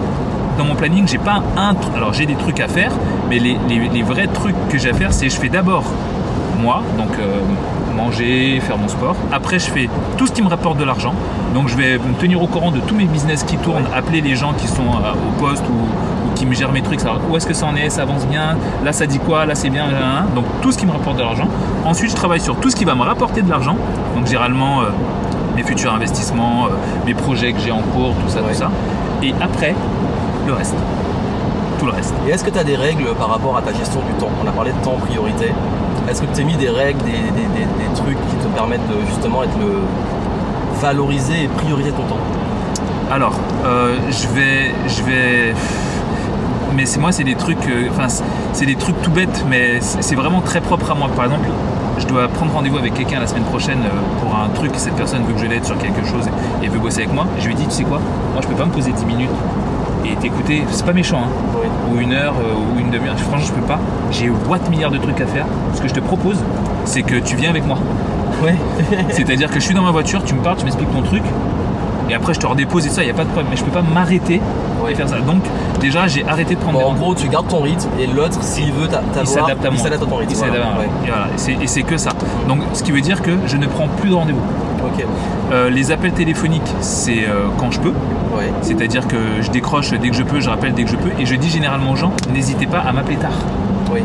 [0.58, 1.94] dans mon planning, j'ai pas un truc.
[1.96, 2.92] Alors, j'ai des trucs à faire,
[3.30, 5.84] mais les, les- les vrais trucs que j'ai à faire, c'est je fais d'abord
[6.62, 7.40] moi, donc euh,
[7.96, 9.16] manger, faire mon sport.
[9.32, 11.14] Après, je fais tout ce qui me rapporte de l'argent.
[11.54, 14.36] Donc, je vais me tenir au courant de tous mes business qui tournent, appeler les
[14.36, 17.38] gens qui sont euh, au poste ou, ou qui me gèrent mes trucs, savoir où
[17.38, 19.86] est-ce que ça en est, ça avance bien, là ça dit quoi, là c'est bien,
[19.88, 20.26] nan.
[20.36, 21.48] donc tout ce qui me rapporte de l'argent.
[21.86, 23.78] Ensuite, je travaille sur tout ce qui va me rapporter de l'argent.
[24.16, 24.86] Donc, généralement, euh,
[25.56, 26.68] mes futurs investissements,
[27.06, 28.54] mes projets que j'ai en cours, tout ça, Ouais.
[28.54, 28.72] tout ça.
[29.22, 29.76] Et après,
[30.48, 30.76] le reste.
[31.80, 32.14] Tout le reste.
[32.28, 34.30] Et est-ce que tu as des règles par rapport à ta gestion du temps?
[34.44, 35.52] On a parlé de temps priorité.
[36.10, 39.06] Est-ce que tu t'es mis des règles, des, des- des- trucs qui te permettent de
[39.08, 39.76] justement être le
[40.82, 42.18] valoriser et prioriser ton temps?
[43.12, 43.34] Alors,
[43.66, 45.54] euh, je vais, je vais,
[46.76, 50.02] mais c'est moi, c'est des trucs, euh, enfin, c'est- des trucs tout bêtes, mais c'est
[50.02, 51.08] c'est vraiment très propre à moi.
[51.16, 51.48] Par exemple,
[52.00, 54.72] je dois prendre rendez-vous avec quelqu'un la semaine prochaine euh, pour un truc.
[54.76, 56.28] Cette personne veut que je l'aide sur quelque chose
[56.64, 57.26] et veut bosser avec moi.
[57.40, 58.00] Je lui dis, tu sais quoi?
[58.34, 59.30] Moi, je peux pas me poser 10 minutes
[60.06, 60.64] et t'écouter.
[60.72, 61.30] C'est pas méchant, hein
[61.62, 61.68] Oui.
[61.96, 63.18] ou une heure euh, ou une demi-heure.
[63.18, 63.80] Franchement, je peux pas.
[64.12, 65.46] J'ai watt milliards de trucs à faire.
[65.76, 66.38] Ce que je te propose,
[66.86, 67.78] c'est que tu viens avec moi.
[68.44, 68.56] Ouais.
[69.10, 71.24] C'est-à-dire que je suis dans ma voiture, tu me parles, tu m'expliques ton truc,
[72.10, 73.48] et après je te redépose et ça, il n'y a pas de problème.
[73.52, 74.42] Mais je peux pas m'arrêter
[74.84, 74.92] Ouais.
[74.92, 75.20] et faire ça.
[75.22, 75.42] Donc
[75.80, 78.44] déjà, j'ai arrêté de prendre Bon, des en gros, tu gardes ton rythme et l'autre,
[78.44, 80.32] s'il veut t'a- Il t'avoir, s'adapte à à ton rythme.
[80.32, 80.78] Il à.
[80.80, 80.90] Ouais.
[81.06, 81.28] Et voilà.
[81.64, 82.12] Et c'est que ça.
[82.50, 84.42] Donc ce qui veut dire que je ne prends plus de rendez-vous.
[85.52, 87.90] Euh, les appels téléphoniques, c'est euh, quand je peux.
[88.38, 88.52] Ouais.
[88.62, 91.10] C'est-à-dire que je décroche dès que je peux, je rappelle dès que je peux.
[91.20, 93.32] Et je dis généralement aux gens, n'hésitez pas à m'appeler tard.
[93.92, 94.00] Oui.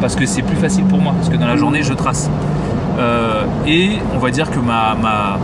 [0.00, 2.28] parce que c'est plus facile pour moi, parce que dans la journée je trace.
[2.98, 5.38] Euh, et on va dire que ma, ma,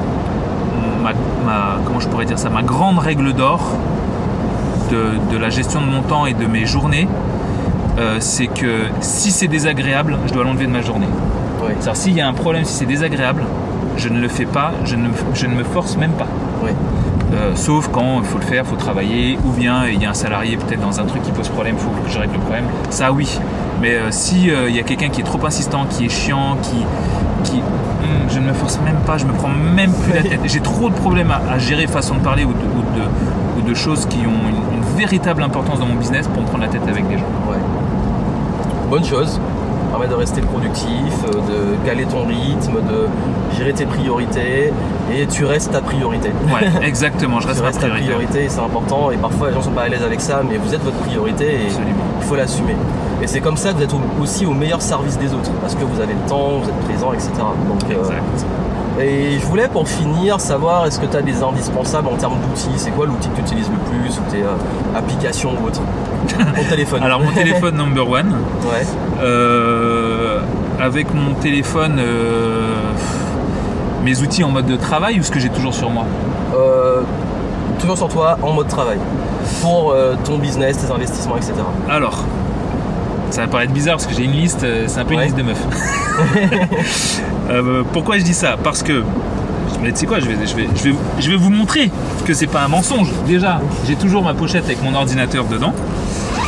[1.02, 1.10] ma,
[1.44, 3.60] ma- comment je pourrais dire ça, ma grande règle d'or
[4.90, 7.06] de, de la gestion de mon temps et de mes journées,
[8.18, 11.06] c'est que si c'est désagréable, je dois l'enlever de ma journée.
[11.62, 11.74] Ouais.
[11.78, 13.44] C'est-à-dire s'il y a un problème, si c'est désagréable,
[13.96, 16.26] je ne le fais pas, je ne, je ne me force même pas.
[17.32, 20.10] Euh, sauf quand il faut le faire, il faut travailler, ou bien il y a
[20.10, 22.40] un salarié peut-être dans un truc qui pose problème, il faut que je règle le
[22.40, 22.64] problème.
[22.90, 23.40] Ça oui.
[23.80, 26.56] Mais euh, si euh, il y a quelqu'un qui est trop insistant, qui est chiant,
[26.62, 26.76] qui,
[27.42, 30.40] qui hum, je ne me force même pas, je me prends même plus la tête.
[30.44, 33.68] J'ai trop de problèmes à, à gérer façon de parler ou de, ou de, ou
[33.68, 36.70] de choses qui ont une, une véritable importance dans mon business pour me prendre la
[36.70, 37.24] tête avec des gens.
[37.50, 37.58] Ouais.
[38.88, 39.40] Bonne chose.
[39.94, 43.06] Permet de rester productif, euh, de caler ton rythme, de
[43.56, 44.72] gérer tes priorités
[45.14, 46.30] et tu restes ta priorité.
[46.52, 47.38] Ouais, exactement.
[47.38, 48.12] Je reste tu restes ta priorité.
[48.26, 50.74] priorité, c'est important et parfois les gens sont pas à l'aise avec ça, mais vous
[50.74, 51.92] êtes votre priorité et Absolument.
[52.20, 52.74] il faut l'assumer.
[53.22, 55.76] Et c'est comme ça que vous êtes au- aussi au meilleur service des autres parce
[55.76, 57.30] que vous avez le temps, vous êtes présent, etc.
[57.38, 58.02] Donc, euh.
[59.00, 62.68] Et je voulais pour finir savoir est-ce que tu as des indispensables en termes d'outils?
[62.76, 64.54] C'est quoi l'outil que tu utilises le plus ou tes euh,
[64.96, 65.80] applications ou autres?
[66.28, 67.02] Ton téléphone.
[67.02, 68.36] Alors mon téléphone number one.
[68.62, 68.86] Ouais.
[69.20, 70.40] Euh,
[70.80, 72.92] avec mon téléphone, euh,
[74.04, 76.04] mes outils en mode de travail ou ce que j'ai toujours sur moi?
[77.80, 78.98] Toujours sur toi en mode travail
[79.60, 81.52] pour ton business, tes investissements, etc.
[81.90, 82.24] Alors,
[83.34, 85.24] ça va paraître bizarre parce que j'ai une liste, euh, c'est un peu une Ouais.
[85.26, 85.58] liste de meufs.
[87.50, 88.56] Euh, pourquoi je dis ça?
[88.62, 89.02] Parce que,
[89.82, 91.90] mais tu sais quoi, je vais, je, vais, je, vais, je vais vous montrer
[92.24, 93.10] que c'est pas un mensonge.
[93.26, 95.74] Déjà, j'ai toujours ma pochette avec mon ordinateur dedans.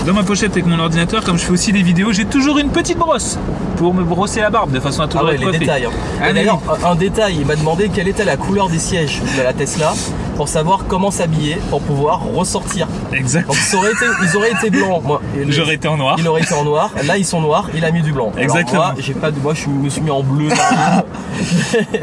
[0.07, 2.71] Dans ma pochette avec mon ordinateur, comme je fais aussi des vidéos, j'ai toujours une
[2.71, 3.39] petite brosse
[3.77, 5.59] pour me brosser la barbe de façon à Ah toujours ouais, être les coiffé.
[5.59, 5.85] détails.
[5.85, 5.91] hein.
[6.23, 9.53] Ah, D'ailleurs, un détail, il m'a demandé quelle était la couleur des sièges de la
[9.53, 9.93] Tesla
[10.37, 12.87] pour savoir comment s'habiller pour pouvoir ressortir.
[13.13, 13.47] Exact.
[13.47, 15.03] Donc ça aurait été, ils auraient été blancs.
[15.05, 16.17] Moi, J'aurais été en noir.
[16.19, 16.91] Il aurait été en noir.
[17.05, 17.69] Là, ils sont noirs.
[17.75, 18.31] Il a mis du blanc.
[18.37, 18.85] Alors Exactement.
[18.87, 20.49] moi, j'ai pas de, moi, je me suis mis en bleu.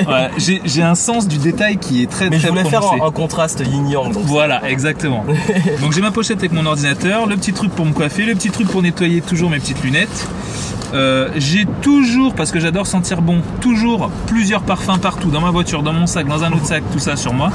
[0.07, 2.83] Ouais, j'ai j'ai un sens du détail qui est très mais je très voulais faire
[2.85, 4.11] un, un contraste yin-yang.
[4.13, 5.25] donc Voilà, exactement.
[5.81, 8.51] Donc j'ai ma pochette avec mon ordinateur, le petit truc pour me coiffer, le petit
[8.51, 10.27] truc pour nettoyer toujours mes petites lunettes.
[10.93, 15.81] Euh, j'ai toujours, parce que j'adore sentir bon, toujours plusieurs parfums partout, dans ma voiture,
[15.81, 17.49] dans mon sac, dans un autre sac, tout ça sur moi.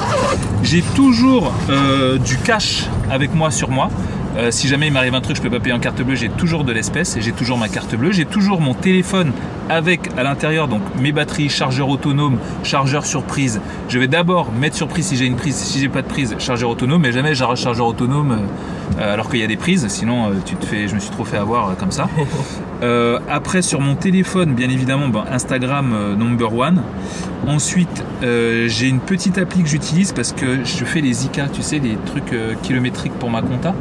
[0.62, 3.90] J'ai toujours euh, du cash avec moi sur moi.
[4.36, 6.28] Euh, si jamais il m'arrive un truc, je peux pas payer en carte bleue, j'ai
[6.28, 8.12] toujours de l'espèce et j'ai toujours ma carte bleue.
[8.12, 9.32] J'ai toujours mon téléphone
[9.68, 13.60] avec à l'intérieur donc mes batteries, chargeur autonome, chargeur surprise.
[13.88, 16.70] Je vais d'abord mettre surprise si j'ai une prise, si j'ai pas de prise, chargeur
[16.70, 18.38] autonome, mais jamais chargeur autonome
[18.98, 19.86] euh, alors qu'il y a des prises.
[19.88, 22.08] Sinon, euh, tu te fais, je me suis trop fait avoir euh, comme ça.
[23.28, 26.82] Après sur mon téléphone, bien évidemment, ben, Instagram number one.
[27.46, 31.80] Ensuite, j'ai une petite appli que j'utilise parce que je fais les ICA, tu sais,
[31.80, 33.74] les trucs kilométriques pour ma compta.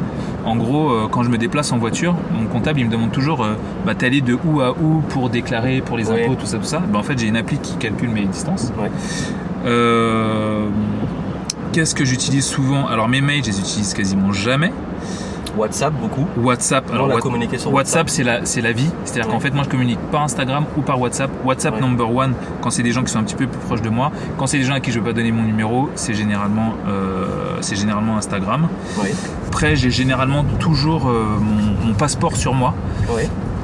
[0.44, 3.46] En gros, quand je me déplace en voiture, mon comptable il me demande toujours,
[3.86, 6.24] bah, t'es allé de où à où pour déclarer pour les Ouais.
[6.24, 6.80] impôts, tout ça, tout ça.
[6.80, 8.72] Ben, en fait, j'ai une appli qui calcule mes distances.
[8.78, 8.90] Ouais.
[9.66, 10.68] Euh,
[11.72, 12.86] Qu'est-ce que j'utilise souvent?
[12.86, 14.72] Alors mes mails, je les utilise quasiment jamais.
[15.56, 16.24] WhatsApp, beaucoup.
[16.38, 18.88] WhatsApp, Alors, alors on a What- communiqué sur WhatsApp, c'est la, c'est la vie.
[19.04, 19.32] C'est-à-dire Ouais.
[19.34, 21.30] qu'en fait, moi, je communique par Instagram ou par WhatsApp.
[21.44, 21.80] WhatsApp Ouais.
[21.80, 24.12] number one quand c'est des gens qui sont un petit peu plus proches de moi.
[24.38, 27.26] Quand c'est des gens à qui je veux pas donner mon numéro, c'est généralement, euh,
[27.60, 28.68] c'est généralement Instagram.
[29.48, 32.74] Après, j'ai généralement toujours euh, mon, mon passeport sur moi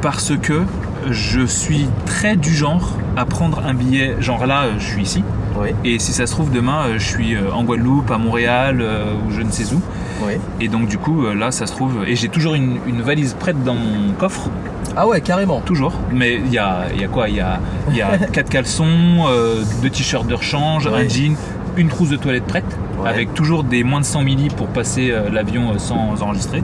[0.02, 0.62] parce que
[1.10, 4.16] je suis très du genre à prendre un billet.
[4.20, 5.24] Genre là, euh, je suis ici.
[5.60, 5.68] Oui.
[5.84, 8.84] Et si ça se trouve, demain, euh, je suis euh, en Guadeloupe, à Montréal
[9.26, 9.80] ou je ne sais où.
[10.26, 10.32] Oui.
[10.60, 12.04] Et donc, du coup, là, ça se trouve.
[12.06, 14.48] Et j'ai toujours une, une valise prête dans mon coffre.
[14.96, 15.60] Ah ouais, carrément.
[15.60, 15.92] Toujours.
[16.12, 17.28] Mais il y a, il y a quoi?
[17.28, 17.58] Il y a,
[17.92, 21.36] y a quatre caleçons, euh, deux t-shirts de rechange, un jean,
[21.76, 22.64] une trousse de toilette prête,
[23.02, 23.08] Ouais.
[23.10, 26.62] avec toujours des moins de 100 milli pour passer l'avion sans enregistrer.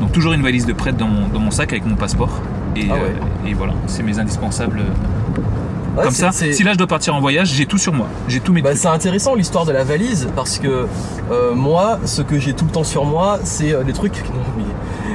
[0.00, 2.40] Donc toujours une valise de prête dans mon, dans mon sac avec mon passeport.
[2.76, 3.00] Et, Ah ouais.
[3.00, 4.78] euh, et voilà, c'est mes indispensables.
[4.80, 8.06] euh, Ouais, Comme ça, si là je dois partir en voyage, j'ai tout sur moi.
[8.28, 10.86] J'ai tous mes Bah, c'est intéressant l'histoire de la valise parce que
[11.30, 14.22] euh, moi, ce que j'ai tout le temps sur moi, c'est euh, des trucs.
[14.34, 14.64] non, mais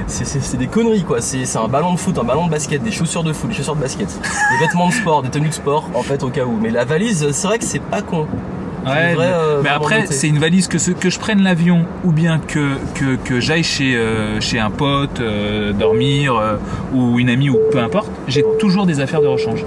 [0.08, 1.22] C'est des conneries quoi.
[1.22, 3.56] C'est c'est un ballon de foot, un ballon de basket, des chaussures de foot, des
[3.58, 6.46] chaussures de basket, des vêtements de sport, des tenues de sport en fait au cas
[6.46, 6.58] où.
[6.60, 8.26] Mais la valise, c'est vrai que c'est pas con.
[8.86, 11.86] Ouais, vraie, mais- euh, mais après, c'est une valise que, ce- que je prenne l'avion
[12.04, 16.56] ou bien que, que, que j'aille chez, euh, chez un pote, euh, dormir, euh,
[16.94, 19.64] ou une amie, ou peu importe, j'ai toujours des affaires de rechange.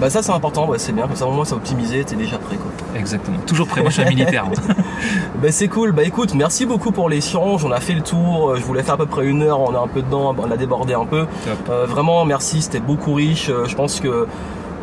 [0.00, 1.06] Bah ça c'est important, ouais, c'est bien.
[1.06, 2.70] Comme ça au moins c'est optimisé, t'es déjà prêt quoi.
[2.98, 3.36] Exactement.
[3.46, 3.82] Toujours prêt.
[3.82, 4.44] Moi, je suis un militaire.
[5.40, 8.56] Bah c'est cool, bah écoute, merci beaucoup pour l'échange, on a fait le tour, Euh,
[8.56, 10.56] je voulais faire à peu près une heure, on est un peu dedans, on a
[10.56, 11.26] débordé un peu.
[11.68, 14.26] Euh, vraiment merci, c'était beaucoup riche, je pense que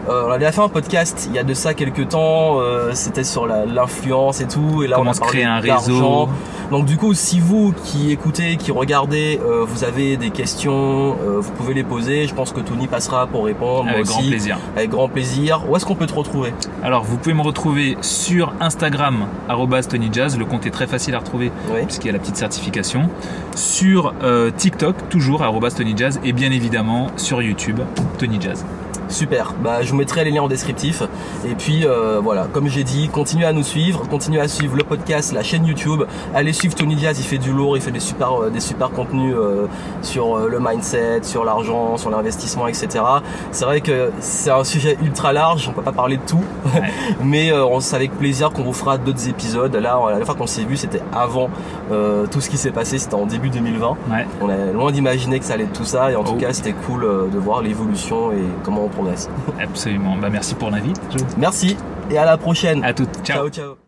[0.10, 3.24] euh, on avait fait un podcast il y a de ça quelques temps, euh, c'était
[3.24, 6.28] sur l'influence et tout, et là Comment on a se parlé créer un réseau.
[6.72, 11.52] Donc du coup, si vous qui écoutez, qui regardez, euh, vous avez des questions, vous
[11.52, 14.58] pouvez les poser, je pense que Tony passera pour répondre, Avec grand aussi, plaisir.
[14.76, 15.64] avec grand plaisir.
[15.70, 16.54] Où est-ce qu'on peut te retrouver?
[16.84, 20.38] Alors, vous pouvez me retrouver sur Instagram, arrobas Tony Jazz.
[20.38, 21.82] Le compte est très facile à retrouver Oui.
[21.86, 23.10] puisqu'il y a la petite certification.
[23.56, 24.14] Sur
[24.58, 26.20] TikTok, toujours, arrobas Tony Jazz.
[26.24, 27.80] Et bien évidemment, sur YouTube,
[28.18, 28.64] Tony Jazz.
[29.10, 31.04] Super, bah, je vous mettrai les liens en descriptif.
[31.46, 34.84] Et puis euh, voilà, comme j'ai dit, continuez à nous suivre, continuez à suivre le
[34.84, 36.04] podcast, la chaîne YouTube.
[36.36, 38.92] Allez suivre Tony Diaz, il fait du lourd, il fait des super, euh, des super
[38.92, 39.66] contenus euh,
[40.02, 43.04] sur le mindset, sur l'argent, sur l'investissement, etc.
[43.52, 46.44] C'est vrai que c'est un sujet ultra large, on peut pas parler de tout,
[46.76, 46.90] Ouais.
[47.24, 49.74] mais euh, on- c'est avec plaisir qu'on vous fera d'autres épisodes.
[49.76, 51.50] Là, la dernière fois qu'on s'est vu, c'était avant
[51.92, 53.88] euh, tout ce qui s'est passé, c'était en début 2020.
[54.12, 54.28] Ouais.
[54.42, 56.40] On est loin d'imaginer que ça allait être tout ça, et en tout Oh.
[56.40, 57.02] cas, c'était cool
[57.32, 59.30] de voir l'évolution et comment on progresse.
[59.60, 60.16] Absolument.
[60.18, 61.00] Bah, merci pour l'invite.
[61.38, 61.78] Merci
[62.10, 62.84] et à la prochaine.
[62.84, 63.14] À toutes.
[63.24, 63.50] Ciao.
[63.50, 63.50] ciao.
[63.50, 63.80] ciao.